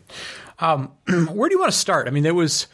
Um, 0.60 0.92
where 1.08 1.50
do 1.50 1.56
you 1.56 1.60
want 1.60 1.72
to 1.72 1.78
start? 1.78 2.08
I 2.08 2.12
mean, 2.12 2.24
there 2.24 2.36
was 2.36 2.68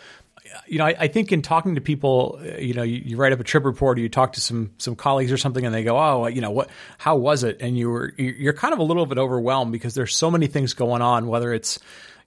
you 0.67 0.77
know, 0.77 0.85
I, 0.85 0.95
I, 0.99 1.07
think 1.07 1.31
in 1.31 1.41
talking 1.41 1.75
to 1.75 1.81
people, 1.81 2.39
uh, 2.41 2.57
you 2.57 2.73
know, 2.73 2.83
you, 2.83 3.01
you, 3.03 3.17
write 3.17 3.33
up 3.33 3.39
a 3.39 3.43
trip 3.43 3.65
report, 3.65 3.97
or 3.97 4.01
you 4.01 4.09
talk 4.09 4.33
to 4.33 4.41
some 4.41 4.71
some 4.77 4.95
colleagues 4.95 5.31
or 5.31 5.37
something, 5.37 5.65
and 5.65 5.73
they 5.73 5.83
go, 5.83 5.97
"Oh, 5.97 6.27
you 6.27 6.41
know, 6.41 6.51
what? 6.51 6.69
How 6.97 7.15
was 7.15 7.43
it?" 7.43 7.57
And 7.61 7.77
you 7.77 7.89
were 7.89 8.13
you're 8.17 8.53
kind 8.53 8.73
of 8.73 8.79
a 8.79 8.83
little 8.83 9.05
bit 9.05 9.17
overwhelmed 9.17 9.71
because 9.71 9.93
there's 9.93 10.15
so 10.15 10.31
many 10.31 10.47
things 10.47 10.73
going 10.73 11.01
on. 11.01 11.27
Whether 11.27 11.53
it's 11.53 11.79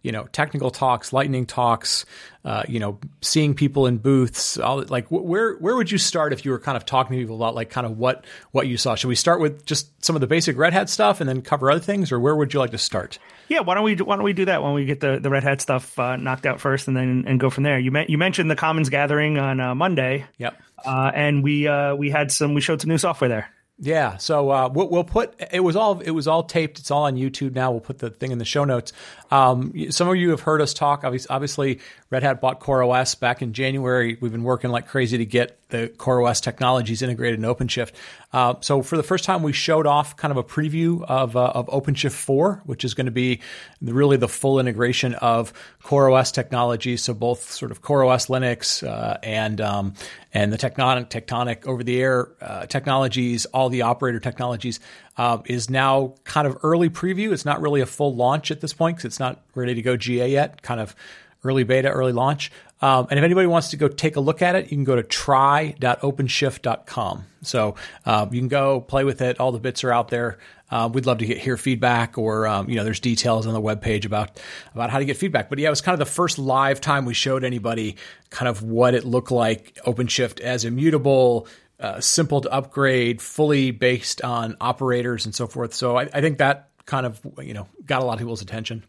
you 0.02 0.12
know 0.12 0.24
technical 0.32 0.70
talks, 0.70 1.12
lightning 1.12 1.46
talks, 1.46 2.06
uh, 2.44 2.62
you 2.68 2.80
know, 2.80 2.98
seeing 3.20 3.54
people 3.54 3.86
in 3.86 3.98
booths. 3.98 4.58
All, 4.58 4.82
like, 4.84 5.06
where 5.08 5.56
where 5.56 5.76
would 5.76 5.90
you 5.90 5.98
start 5.98 6.32
if 6.32 6.44
you 6.44 6.50
were 6.50 6.58
kind 6.58 6.76
of 6.76 6.86
talking 6.86 7.16
to 7.16 7.22
people 7.22 7.36
about 7.36 7.54
like 7.54 7.70
kind 7.70 7.86
of 7.86 7.98
what 7.98 8.24
what 8.52 8.66
you 8.66 8.76
saw? 8.76 8.94
Should 8.94 9.08
we 9.08 9.14
start 9.14 9.40
with 9.40 9.66
just 9.66 10.04
some 10.04 10.16
of 10.16 10.20
the 10.20 10.26
basic 10.26 10.56
Red 10.56 10.72
Hat 10.72 10.88
stuff 10.88 11.20
and 11.20 11.28
then 11.28 11.42
cover 11.42 11.70
other 11.70 11.80
things, 11.80 12.12
or 12.12 12.18
where 12.18 12.34
would 12.34 12.54
you 12.54 12.60
like 12.60 12.70
to 12.70 12.78
start? 12.78 13.18
Yeah, 13.48 13.60
why 13.60 13.74
don't 13.74 13.84
we 13.84 13.96
why 13.96 14.16
don't 14.16 14.24
we 14.24 14.32
do 14.32 14.46
that 14.46 14.62
when 14.62 14.72
we 14.74 14.84
get 14.84 15.00
the, 15.00 15.18
the 15.20 15.28
Red 15.28 15.42
Hat 15.42 15.60
stuff 15.60 15.98
uh, 15.98 16.16
knocked 16.16 16.46
out 16.46 16.60
first, 16.60 16.88
and 16.88 16.96
then 16.96 17.24
and 17.26 17.38
go 17.38 17.50
from 17.50 17.64
there. 17.64 17.78
You 17.78 17.92
you 18.08 18.16
mentioned 18.16 18.50
the 18.50 18.56
Commons 18.56 18.88
gathering 18.88 19.38
on 19.38 19.60
uh, 19.60 19.74
Monday. 19.74 20.26
Yep. 20.38 20.60
Uh, 20.84 21.10
and 21.14 21.42
we 21.42 21.68
uh, 21.68 21.94
we 21.94 22.10
had 22.10 22.32
some 22.32 22.54
we 22.54 22.60
showed 22.60 22.80
some 22.80 22.88
new 22.88 22.98
software 22.98 23.28
there. 23.28 23.50
Yeah, 23.82 24.18
so 24.18 24.50
uh, 24.50 24.68
we'll, 24.70 24.88
we'll, 24.90 25.04
put 25.04 25.34
it 25.50 25.60
was 25.60 25.74
all 25.74 26.00
it 26.00 26.10
was 26.10 26.28
all 26.28 26.42
taped. 26.42 26.78
It's 26.78 26.90
all 26.90 27.04
on 27.04 27.16
YouTube 27.16 27.54
now. 27.54 27.70
We'll 27.70 27.80
put 27.80 27.98
the 27.98 28.10
thing 28.10 28.30
in 28.30 28.36
the 28.36 28.44
show 28.44 28.64
notes. 28.64 28.92
Um, 29.30 29.90
some 29.90 30.06
of 30.06 30.16
you 30.16 30.30
have 30.30 30.40
heard 30.40 30.60
us 30.60 30.74
talk. 30.74 31.02
Obviously, 31.02 31.34
obviously, 31.34 31.80
Red 32.10 32.22
Hat 32.22 32.42
bought 32.42 32.60
CoreOS 32.60 33.18
back 33.18 33.40
in 33.40 33.54
January. 33.54 34.18
We've 34.20 34.32
been 34.32 34.42
working 34.42 34.68
like 34.70 34.86
crazy 34.86 35.16
to 35.16 35.24
get 35.24 35.58
the 35.70 35.92
CoreOS 35.96 36.42
technologies 36.42 37.02
integrated 37.02 37.38
in 37.38 37.44
OpenShift. 37.44 37.92
Uh, 38.32 38.54
so 38.60 38.82
for 38.82 38.96
the 38.96 39.02
first 39.02 39.24
time, 39.24 39.42
we 39.42 39.52
showed 39.52 39.86
off 39.86 40.16
kind 40.16 40.30
of 40.30 40.36
a 40.36 40.44
preview 40.44 41.02
of, 41.04 41.36
uh, 41.36 41.52
of 41.54 41.66
OpenShift 41.66 42.12
4, 42.12 42.62
which 42.64 42.84
is 42.84 42.94
going 42.94 43.06
to 43.06 43.12
be 43.12 43.40
really 43.82 44.16
the 44.16 44.28
full 44.28 44.60
integration 44.60 45.14
of 45.14 45.52
CoreOS 45.82 46.32
technology. 46.32 46.96
So 46.96 47.14
both 47.14 47.50
sort 47.50 47.70
of 47.70 47.82
CoreOS 47.82 48.28
Linux 48.28 48.86
uh, 48.86 49.18
and 49.22 49.60
um, 49.60 49.94
and 50.32 50.52
the 50.52 50.58
Tectonic, 50.58 51.08
Tectonic 51.08 51.66
over 51.66 51.82
the 51.82 52.00
air 52.00 52.28
uh, 52.40 52.66
technologies, 52.66 53.46
all 53.46 53.68
the 53.68 53.82
operator 53.82 54.20
technologies, 54.20 54.78
uh, 55.16 55.38
is 55.46 55.68
now 55.68 56.14
kind 56.24 56.46
of 56.46 56.58
early 56.62 56.88
preview. 56.88 57.32
It's 57.32 57.44
not 57.44 57.60
really 57.60 57.80
a 57.80 57.86
full 57.86 58.14
launch 58.14 58.50
at 58.50 58.60
this 58.60 58.72
point 58.72 58.96
because 58.96 59.06
it's 59.06 59.20
not 59.20 59.42
ready 59.54 59.74
to 59.74 59.82
go 59.82 59.96
GA 59.96 60.30
yet. 60.30 60.62
Kind 60.62 60.80
of 60.80 60.94
early 61.42 61.64
beta, 61.64 61.88
early 61.88 62.12
launch. 62.12 62.52
Um, 62.82 63.06
and 63.10 63.18
if 63.18 63.24
anybody 63.24 63.46
wants 63.46 63.68
to 63.70 63.76
go 63.76 63.88
take 63.88 64.14
a 64.16 64.20
look 64.20 64.42
at 64.42 64.54
it, 64.54 64.70
you 64.70 64.76
can 64.76 64.84
go 64.84 64.96
to 64.96 65.02
try.openshift.com. 65.02 67.24
So 67.42 67.74
uh, 68.06 68.26
you 68.30 68.40
can 68.40 68.48
go 68.48 68.80
play 68.80 69.04
with 69.04 69.20
it. 69.20 69.38
All 69.38 69.52
the 69.52 69.60
bits 69.60 69.84
are 69.84 69.92
out 69.92 70.08
there. 70.08 70.38
Uh, 70.70 70.88
we'd 70.92 71.06
love 71.06 71.18
to 71.18 71.26
get 71.26 71.38
hear 71.38 71.56
feedback, 71.56 72.16
or 72.16 72.46
um, 72.46 72.70
you 72.70 72.76
know, 72.76 72.84
there's 72.84 73.00
details 73.00 73.44
on 73.46 73.54
the 73.54 73.60
webpage 73.60 74.04
about 74.04 74.40
about 74.72 74.90
how 74.90 75.00
to 75.00 75.04
get 75.04 75.16
feedback. 75.16 75.48
But 75.48 75.58
yeah, 75.58 75.66
it 75.66 75.70
was 75.70 75.80
kind 75.80 75.94
of 75.94 75.98
the 75.98 76.12
first 76.12 76.38
live 76.38 76.80
time 76.80 77.06
we 77.06 77.14
showed 77.14 77.42
anybody 77.42 77.96
kind 78.30 78.48
of 78.48 78.62
what 78.62 78.94
it 78.94 79.04
looked 79.04 79.32
like 79.32 79.76
OpenShift 79.84 80.38
as 80.40 80.64
immutable, 80.64 81.48
uh, 81.80 82.00
simple 82.00 82.42
to 82.42 82.52
upgrade, 82.52 83.20
fully 83.20 83.72
based 83.72 84.22
on 84.22 84.56
operators 84.60 85.26
and 85.26 85.34
so 85.34 85.48
forth. 85.48 85.74
So 85.74 85.96
I, 85.96 86.02
I 86.02 86.20
think 86.20 86.38
that 86.38 86.68
kind 86.86 87.04
of 87.04 87.20
you 87.42 87.54
know 87.54 87.66
got 87.84 88.02
a 88.02 88.04
lot 88.04 88.12
of 88.14 88.18
people's 88.20 88.42
attention. 88.42 88.84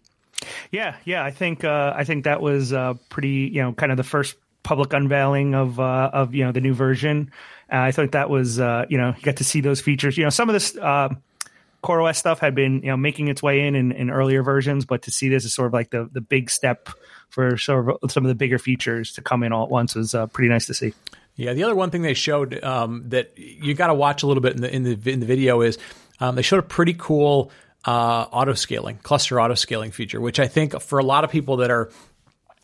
Yeah, 0.71 0.95
yeah, 1.05 1.23
I 1.23 1.31
think 1.31 1.63
uh, 1.63 1.93
I 1.95 2.03
think 2.03 2.23
that 2.23 2.41
was 2.41 2.73
uh, 2.73 2.95
pretty, 3.09 3.49
you 3.53 3.61
know, 3.61 3.73
kind 3.73 3.91
of 3.91 3.97
the 3.97 4.03
first 4.03 4.35
public 4.63 4.93
unveiling 4.93 5.55
of 5.55 5.79
uh, 5.79 6.09
of 6.13 6.33
you 6.33 6.43
know 6.43 6.51
the 6.51 6.61
new 6.61 6.73
version. 6.73 7.31
Uh, 7.71 7.77
I 7.77 7.91
think 7.91 8.11
that 8.11 8.29
was, 8.29 8.59
uh, 8.59 8.85
you 8.89 8.97
know, 8.97 9.13
you 9.15 9.23
got 9.23 9.37
to 9.37 9.43
see 9.43 9.61
those 9.61 9.79
features. 9.79 10.17
You 10.17 10.25
know, 10.25 10.29
some 10.29 10.49
of 10.49 10.53
this 10.53 10.75
uh, 10.75 11.09
CoreOS 11.83 12.17
stuff 12.17 12.39
had 12.39 12.53
been, 12.53 12.81
you 12.81 12.89
know, 12.89 12.97
making 12.97 13.29
its 13.29 13.41
way 13.41 13.61
in, 13.65 13.75
in, 13.75 13.91
in 13.93 14.09
earlier 14.09 14.43
versions, 14.43 14.85
but 14.85 15.03
to 15.03 15.11
see 15.11 15.29
this 15.29 15.45
is 15.45 15.53
sort 15.53 15.67
of 15.67 15.73
like 15.73 15.89
the 15.89 16.09
the 16.11 16.21
big 16.21 16.49
step 16.49 16.89
for 17.29 17.57
sort 17.57 17.97
of 18.03 18.11
some 18.11 18.25
of 18.25 18.27
the 18.27 18.35
bigger 18.35 18.59
features 18.59 19.13
to 19.13 19.21
come 19.21 19.43
in 19.43 19.53
all 19.53 19.63
at 19.63 19.69
once 19.69 19.95
was 19.95 20.13
uh, 20.13 20.27
pretty 20.27 20.49
nice 20.49 20.65
to 20.67 20.73
see. 20.73 20.93
Yeah, 21.35 21.53
the 21.53 21.63
other 21.63 21.75
one 21.75 21.89
thing 21.89 22.01
they 22.01 22.13
showed 22.13 22.61
um, 22.63 23.03
that 23.09 23.31
you 23.37 23.73
got 23.73 23.87
to 23.87 23.93
watch 23.93 24.21
a 24.21 24.27
little 24.27 24.41
bit 24.41 24.55
in 24.55 24.61
the 24.61 24.75
in 24.75 24.83
the 24.83 25.11
in 25.11 25.19
the 25.21 25.25
video 25.25 25.61
is 25.61 25.77
um, 26.19 26.35
they 26.35 26.41
showed 26.41 26.59
a 26.59 26.63
pretty 26.63 26.93
cool 26.93 27.51
uh, 27.85 28.25
auto 28.31 28.53
scaling 28.53 28.97
cluster 28.97 29.39
auto 29.39 29.55
scaling 29.55 29.91
feature, 29.91 30.21
which 30.21 30.39
I 30.39 30.47
think 30.47 30.79
for 30.81 30.99
a 30.99 31.03
lot 31.03 31.23
of 31.23 31.31
people 31.31 31.57
that 31.57 31.71
are 31.71 31.89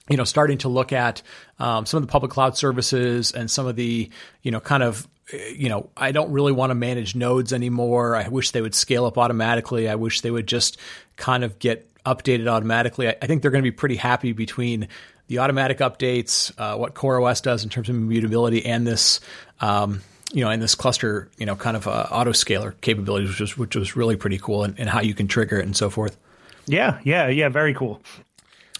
you 0.09 0.17
know 0.17 0.23
starting 0.23 0.59
to 0.59 0.69
look 0.69 0.93
at 0.93 1.21
um, 1.59 1.85
some 1.85 1.97
of 1.97 2.07
the 2.07 2.11
public 2.11 2.31
cloud 2.31 2.57
services 2.57 3.31
and 3.31 3.49
some 3.49 3.67
of 3.67 3.75
the 3.75 4.09
you 4.41 4.51
know 4.51 4.59
kind 4.59 4.83
of 4.83 5.07
you 5.53 5.69
know 5.69 5.89
I 5.97 6.11
don't 6.11 6.31
really 6.31 6.51
want 6.51 6.71
to 6.71 6.75
manage 6.75 7.15
nodes 7.15 7.53
anymore. 7.53 8.15
I 8.15 8.27
wish 8.27 8.51
they 8.51 8.61
would 8.61 8.75
scale 8.75 9.05
up 9.05 9.17
automatically. 9.17 9.89
I 9.89 9.95
wish 9.95 10.21
they 10.21 10.31
would 10.31 10.47
just 10.47 10.77
kind 11.15 11.43
of 11.43 11.59
get 11.59 11.91
updated 12.05 12.47
automatically. 12.47 13.09
I, 13.09 13.15
I 13.21 13.27
think 13.27 13.41
they're 13.41 13.51
going 13.51 13.63
to 13.63 13.69
be 13.69 13.75
pretty 13.75 13.97
happy 13.97 14.31
between 14.31 14.87
the 15.27 15.39
automatic 15.39 15.79
updates, 15.79 16.53
uh, 16.57 16.77
what 16.77 16.93
CoreOS 16.95 17.41
does 17.41 17.63
in 17.63 17.69
terms 17.69 17.89
of 17.89 17.95
immutability, 17.95 18.65
and 18.65 18.87
this, 18.87 19.19
um, 19.59 20.01
you 20.33 20.43
know, 20.43 20.49
and 20.49 20.61
this 20.61 20.75
cluster, 20.75 21.29
you 21.37 21.45
know, 21.45 21.55
kind 21.55 21.77
of 21.77 21.87
uh, 21.87 22.07
auto 22.11 22.31
scaler 22.31 22.75
capabilities, 22.81 23.29
which 23.29 23.39
was 23.39 23.57
which 23.57 23.75
was 23.75 23.95
really 23.95 24.15
pretty 24.15 24.37
cool, 24.37 24.63
and, 24.63 24.77
and, 24.79 24.89
how 24.89 25.01
you 25.01 25.13
can 25.13 25.27
trigger 25.27 25.57
it 25.59 25.65
and 25.65 25.75
so 25.75 25.89
forth. 25.89 26.17
Yeah, 26.65 26.99
yeah, 27.03 27.27
yeah, 27.27 27.49
very 27.49 27.73
cool. 27.73 28.01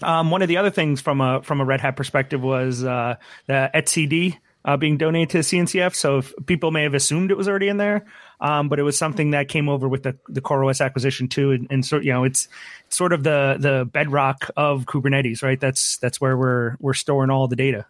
Um, 0.02 0.30
one 0.30 0.42
of 0.42 0.48
the 0.48 0.58
other 0.58 0.70
things 0.70 1.00
from 1.00 1.20
a 1.20 1.42
from 1.42 1.60
a 1.60 1.64
Red 1.64 1.80
Hat 1.80 1.96
perspective 1.96 2.42
was 2.42 2.84
uh, 2.84 3.16
the 3.46 3.70
etcd 3.74 4.38
uh, 4.64 4.76
being 4.76 4.98
donated 4.98 5.30
to 5.30 5.38
CNCF. 5.38 5.94
So 5.94 6.22
people 6.44 6.70
may 6.70 6.82
have 6.82 6.94
assumed 6.94 7.30
it 7.30 7.36
was 7.36 7.48
already 7.48 7.68
in 7.68 7.78
there, 7.78 8.04
um, 8.40 8.68
but 8.68 8.78
it 8.78 8.82
was 8.82 8.98
something 8.98 9.30
that 9.30 9.48
came 9.48 9.68
over 9.68 9.88
with 9.88 10.02
the 10.02 10.16
the 10.28 10.40
CoreOS 10.40 10.84
acquisition 10.84 11.28
too, 11.28 11.52
and, 11.52 11.66
and 11.70 11.86
so 11.86 11.98
you 11.98 12.12
know 12.12 12.24
it's 12.24 12.48
sort 12.90 13.12
of 13.12 13.22
the 13.22 13.56
the 13.58 13.88
bedrock 13.90 14.50
of 14.56 14.84
Kubernetes, 14.84 15.42
right? 15.42 15.58
That's 15.58 15.96
that's 15.98 16.20
where 16.20 16.36
we're 16.36 16.76
we're 16.80 16.94
storing 16.94 17.30
all 17.30 17.48
the 17.48 17.56
data. 17.56 17.86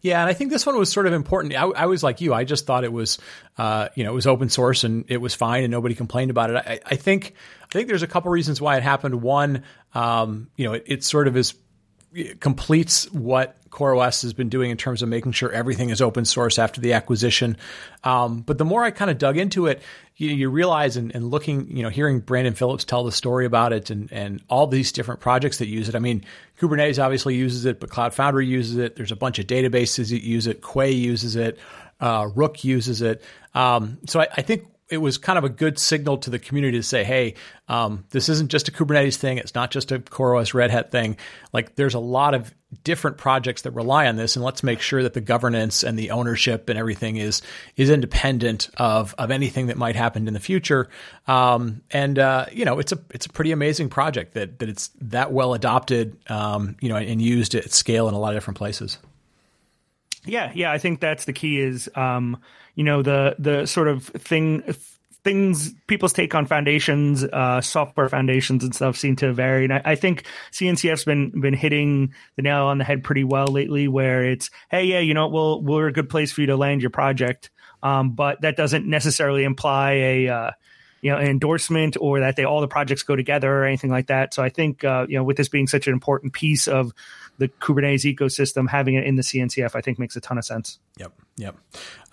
Yeah, 0.00 0.20
and 0.20 0.28
I 0.28 0.32
think 0.32 0.50
this 0.50 0.66
one 0.66 0.76
was 0.76 0.90
sort 0.90 1.06
of 1.06 1.12
important. 1.12 1.54
I, 1.54 1.62
I 1.62 1.86
was 1.86 2.02
like 2.02 2.20
you; 2.20 2.34
I 2.34 2.44
just 2.44 2.66
thought 2.66 2.84
it 2.84 2.92
was, 2.92 3.18
uh, 3.56 3.88
you 3.94 4.04
know, 4.04 4.10
it 4.10 4.14
was 4.14 4.26
open 4.26 4.48
source 4.48 4.84
and 4.84 5.04
it 5.08 5.18
was 5.18 5.34
fine, 5.34 5.62
and 5.62 5.70
nobody 5.70 5.94
complained 5.94 6.30
about 6.30 6.50
it. 6.50 6.56
I, 6.56 6.80
I 6.84 6.96
think 6.96 7.34
I 7.62 7.72
think 7.72 7.88
there's 7.88 8.02
a 8.02 8.08
couple 8.08 8.30
reasons 8.30 8.60
why 8.60 8.76
it 8.76 8.82
happened. 8.82 9.22
One, 9.22 9.62
um, 9.94 10.50
you 10.56 10.66
know, 10.66 10.74
it, 10.74 10.84
it 10.86 11.04
sort 11.04 11.28
of 11.28 11.36
is 11.36 11.54
completes 12.40 13.10
what 13.12 13.56
CoreOS 13.70 14.22
has 14.22 14.32
been 14.34 14.50
doing 14.50 14.70
in 14.70 14.76
terms 14.76 15.02
of 15.02 15.08
making 15.08 15.32
sure 15.32 15.50
everything 15.50 15.90
is 15.90 16.02
open 16.02 16.24
source 16.24 16.58
after 16.58 16.80
the 16.80 16.92
acquisition. 16.92 17.56
Um, 18.04 18.42
but 18.42 18.58
the 18.58 18.64
more 18.64 18.84
I 18.84 18.90
kind 18.90 19.10
of 19.10 19.18
dug 19.18 19.38
into 19.38 19.66
it, 19.66 19.82
you, 20.16 20.28
you 20.28 20.50
realize 20.50 20.96
and, 20.96 21.14
and, 21.14 21.30
looking, 21.30 21.74
you 21.74 21.82
know, 21.82 21.88
hearing 21.88 22.20
Brandon 22.20 22.54
Phillips 22.54 22.84
tell 22.84 23.02
the 23.02 23.12
story 23.12 23.46
about 23.46 23.72
it 23.72 23.88
and, 23.90 24.12
and 24.12 24.42
all 24.48 24.66
these 24.66 24.92
different 24.92 25.20
projects 25.20 25.58
that 25.58 25.68
use 25.68 25.88
it. 25.88 25.94
I 25.94 26.00
mean, 26.00 26.24
Kubernetes 26.60 27.02
obviously 27.02 27.34
uses 27.34 27.64
it, 27.64 27.80
but 27.80 27.88
Cloud 27.88 28.12
Foundry 28.14 28.46
uses 28.46 28.76
it. 28.76 28.94
There's 28.94 29.12
a 29.12 29.16
bunch 29.16 29.38
of 29.38 29.46
databases 29.46 30.10
that 30.10 30.22
use 30.22 30.46
it. 30.46 30.62
Quay 30.62 30.92
uses 30.92 31.34
it. 31.34 31.58
Uh, 31.98 32.28
Rook 32.34 32.64
uses 32.64 33.00
it. 33.00 33.22
Um, 33.54 33.98
so 34.06 34.20
I, 34.20 34.28
I 34.36 34.42
think 34.42 34.66
it 34.88 34.98
was 34.98 35.16
kind 35.16 35.38
of 35.38 35.44
a 35.44 35.48
good 35.48 35.78
signal 35.78 36.18
to 36.18 36.30
the 36.30 36.38
community 36.38 36.78
to 36.78 36.82
say, 36.82 37.02
hey, 37.02 37.34
um, 37.68 38.04
this 38.10 38.28
isn't 38.28 38.50
just 38.50 38.68
a 38.68 38.72
Kubernetes 38.72 39.16
thing. 39.16 39.38
It's 39.38 39.54
not 39.54 39.70
just 39.70 39.90
a 39.90 39.98
CoreOS 39.98 40.52
Red 40.52 40.70
Hat 40.70 40.90
thing. 40.90 41.16
Like 41.52 41.76
there's 41.76 41.94
a 41.94 41.98
lot 41.98 42.34
of 42.34 42.54
different 42.84 43.16
projects 43.16 43.62
that 43.62 43.70
rely 43.72 44.06
on 44.06 44.16
this, 44.16 44.36
and 44.36 44.44
let's 44.44 44.62
make 44.62 44.80
sure 44.80 45.02
that 45.02 45.14
the 45.14 45.20
governance 45.20 45.82
and 45.82 45.98
the 45.98 46.10
ownership 46.10 46.68
and 46.68 46.78
everything 46.78 47.16
is 47.16 47.42
is 47.76 47.90
independent 47.90 48.68
of 48.76 49.14
of 49.18 49.30
anything 49.30 49.68
that 49.68 49.76
might 49.76 49.96
happen 49.96 50.28
in 50.28 50.34
the 50.34 50.40
future. 50.40 50.88
Um, 51.26 51.82
and 51.90 52.18
uh, 52.18 52.46
you 52.52 52.64
know, 52.64 52.78
it's 52.78 52.92
a 52.92 52.98
it's 53.10 53.26
a 53.26 53.30
pretty 53.30 53.52
amazing 53.52 53.88
project 53.88 54.34
that 54.34 54.58
that 54.58 54.68
it's 54.68 54.90
that 55.00 55.32
well 55.32 55.54
adopted, 55.54 56.18
um, 56.30 56.76
you 56.80 56.88
know, 56.88 56.96
and 56.96 57.20
used 57.22 57.54
at 57.54 57.72
scale 57.72 58.08
in 58.08 58.14
a 58.14 58.18
lot 58.18 58.34
of 58.34 58.36
different 58.36 58.58
places. 58.58 58.98
Yeah, 60.24 60.52
yeah, 60.54 60.70
I 60.70 60.78
think 60.78 61.00
that's 61.00 61.24
the 61.24 61.32
key. 61.32 61.60
Is 61.60 61.90
um, 61.94 62.38
you 62.74 62.84
know 62.84 63.02
the 63.02 63.36
the 63.38 63.66
sort 63.66 63.88
of 63.88 64.04
thing 64.04 64.62
things 65.24 65.72
people's 65.86 66.12
take 66.12 66.34
on 66.34 66.46
foundations, 66.46 67.24
uh, 67.24 67.60
software 67.60 68.08
foundations 68.08 68.64
and 68.64 68.74
stuff 68.74 68.96
seem 68.96 69.14
to 69.16 69.32
vary. 69.32 69.64
And 69.64 69.72
I, 69.72 69.82
I, 69.84 69.94
think 69.94 70.24
CNCF's 70.50 71.04
been 71.04 71.40
been 71.40 71.54
hitting 71.54 72.12
the 72.36 72.42
nail 72.42 72.64
on 72.64 72.78
the 72.78 72.84
head 72.84 73.04
pretty 73.04 73.24
well 73.24 73.46
lately. 73.46 73.88
Where 73.88 74.24
it's, 74.24 74.50
hey, 74.70 74.84
yeah, 74.84 74.98
you 74.98 75.14
know, 75.14 75.28
we'll 75.28 75.62
we're 75.62 75.88
a 75.88 75.92
good 75.92 76.08
place 76.08 76.32
for 76.32 76.40
you 76.40 76.48
to 76.48 76.56
land 76.56 76.82
your 76.82 76.90
project, 76.90 77.50
um, 77.82 78.14
but 78.14 78.40
that 78.42 78.56
doesn't 78.56 78.86
necessarily 78.86 79.44
imply 79.44 79.92
a 79.92 80.28
uh, 80.28 80.50
you 81.02 81.10
know, 81.10 81.18
endorsement 81.18 81.96
or 82.00 82.20
that 82.20 82.36
they 82.36 82.44
all 82.44 82.60
the 82.60 82.68
projects 82.68 83.02
go 83.02 83.16
together 83.16 83.52
or 83.52 83.64
anything 83.64 83.90
like 83.90 84.06
that. 84.06 84.32
So 84.32 84.42
I 84.42 84.48
think 84.48 84.84
uh, 84.84 85.04
you 85.08 85.18
know, 85.18 85.24
with 85.24 85.36
this 85.36 85.48
being 85.48 85.66
such 85.66 85.86
an 85.88 85.92
important 85.92 86.32
piece 86.32 86.68
of 86.68 86.92
the 87.38 87.48
Kubernetes 87.48 88.04
ecosystem, 88.14 88.68
having 88.68 88.94
it 88.94 89.04
in 89.04 89.16
the 89.16 89.22
CNCF, 89.22 89.74
I 89.74 89.80
think 89.80 89.98
makes 89.98 90.14
a 90.14 90.20
ton 90.20 90.38
of 90.38 90.44
sense. 90.44 90.78
Yep, 90.98 91.12
yep. 91.36 91.56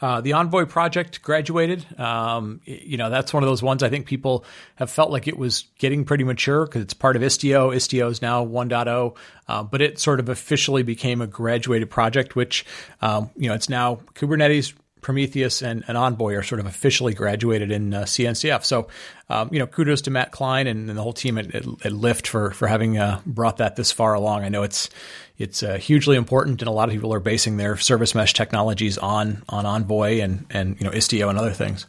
Uh, 0.02 0.22
the 0.22 0.34
Envoy 0.34 0.66
project 0.66 1.22
graduated. 1.22 1.86
Um, 2.00 2.62
you 2.66 2.98
know, 2.98 3.12
that's 3.12 3.32
one 3.32 3.44
of 3.44 3.50
those 3.50 3.62
ones 3.62 3.84
I 3.84 3.90
think 3.90 4.08
people 4.08 4.44
have 4.76 4.90
felt 4.90 5.12
like 5.12 5.28
it 5.28 5.38
was 5.38 5.66
getting 5.78 6.04
pretty 6.04 6.24
mature 6.24 6.66
because 6.66 6.82
it's 6.82 6.96
part 6.96 7.16
of 7.16 7.22
Istio. 7.22 7.76
Istio 7.76 8.10
is 8.10 8.24
now 8.24 8.44
1.0, 8.44 9.16
uh, 9.48 9.64
but 9.64 9.82
it 9.82 10.00
sort 10.00 10.20
of 10.20 10.30
officially 10.30 10.82
became 10.82 11.22
a 11.22 11.28
graduated 11.28 11.92
project, 11.92 12.36
which 12.36 12.66
um, 13.02 13.30
you 13.36 13.50
know, 13.50 13.56
it's 13.56 13.70
now 13.70 14.00
Kubernetes 14.16 14.74
Prometheus 15.02 15.62
and, 15.62 15.84
and, 15.88 15.98
Envoy 15.98 16.36
are 16.36 16.44
sort 16.44 16.60
of 16.60 16.66
officially 16.66 17.14
graduated 17.14 17.72
in 17.72 17.94
uh, 17.94 18.02
CNCF. 18.02 18.66
So, 18.66 18.88
um, 19.30 19.50
you 19.52 19.60
know, 19.60 19.68
kudos 19.68 20.02
to 20.02 20.12
Matt 20.12 20.32
Klein 20.32 20.68
and, 20.68 20.90
and 20.90 20.98
the 20.98 21.04
whole 21.04 21.14
team 21.14 21.38
at, 21.38 21.48
at, 21.48 21.66
at, 21.66 21.92
Lyft 21.94 22.28
for 22.28 22.52
for 22.52 22.68
having 22.68 22.98
uh, 22.98 23.22
brought 23.26 23.58
that 23.58 23.76
this 23.76 23.92
far 23.92 24.14
along. 24.14 24.44
I 24.44 24.50
know 24.50 24.64
it's 24.64 24.90
it's 25.38 25.64
uh, 25.64 25.78
hugely 25.78 26.18
important, 26.18 26.62
and 26.62 26.68
a 26.68 26.72
lot 26.72 26.90
of 26.90 26.94
people 26.94 27.14
are 27.14 27.20
basing 27.20 27.58
their 27.58 27.78
service 27.78 28.14
mesh 28.14 28.34
technologies 28.34 28.98
on 28.98 29.44
on 29.48 29.66
Envoy 29.66 30.20
and 30.20 30.46
and 30.50 30.80
you 30.80 30.86
know 30.86 30.92
Istio 30.92 31.30
and 31.30 31.38
other 31.38 31.52
things. 31.52 31.86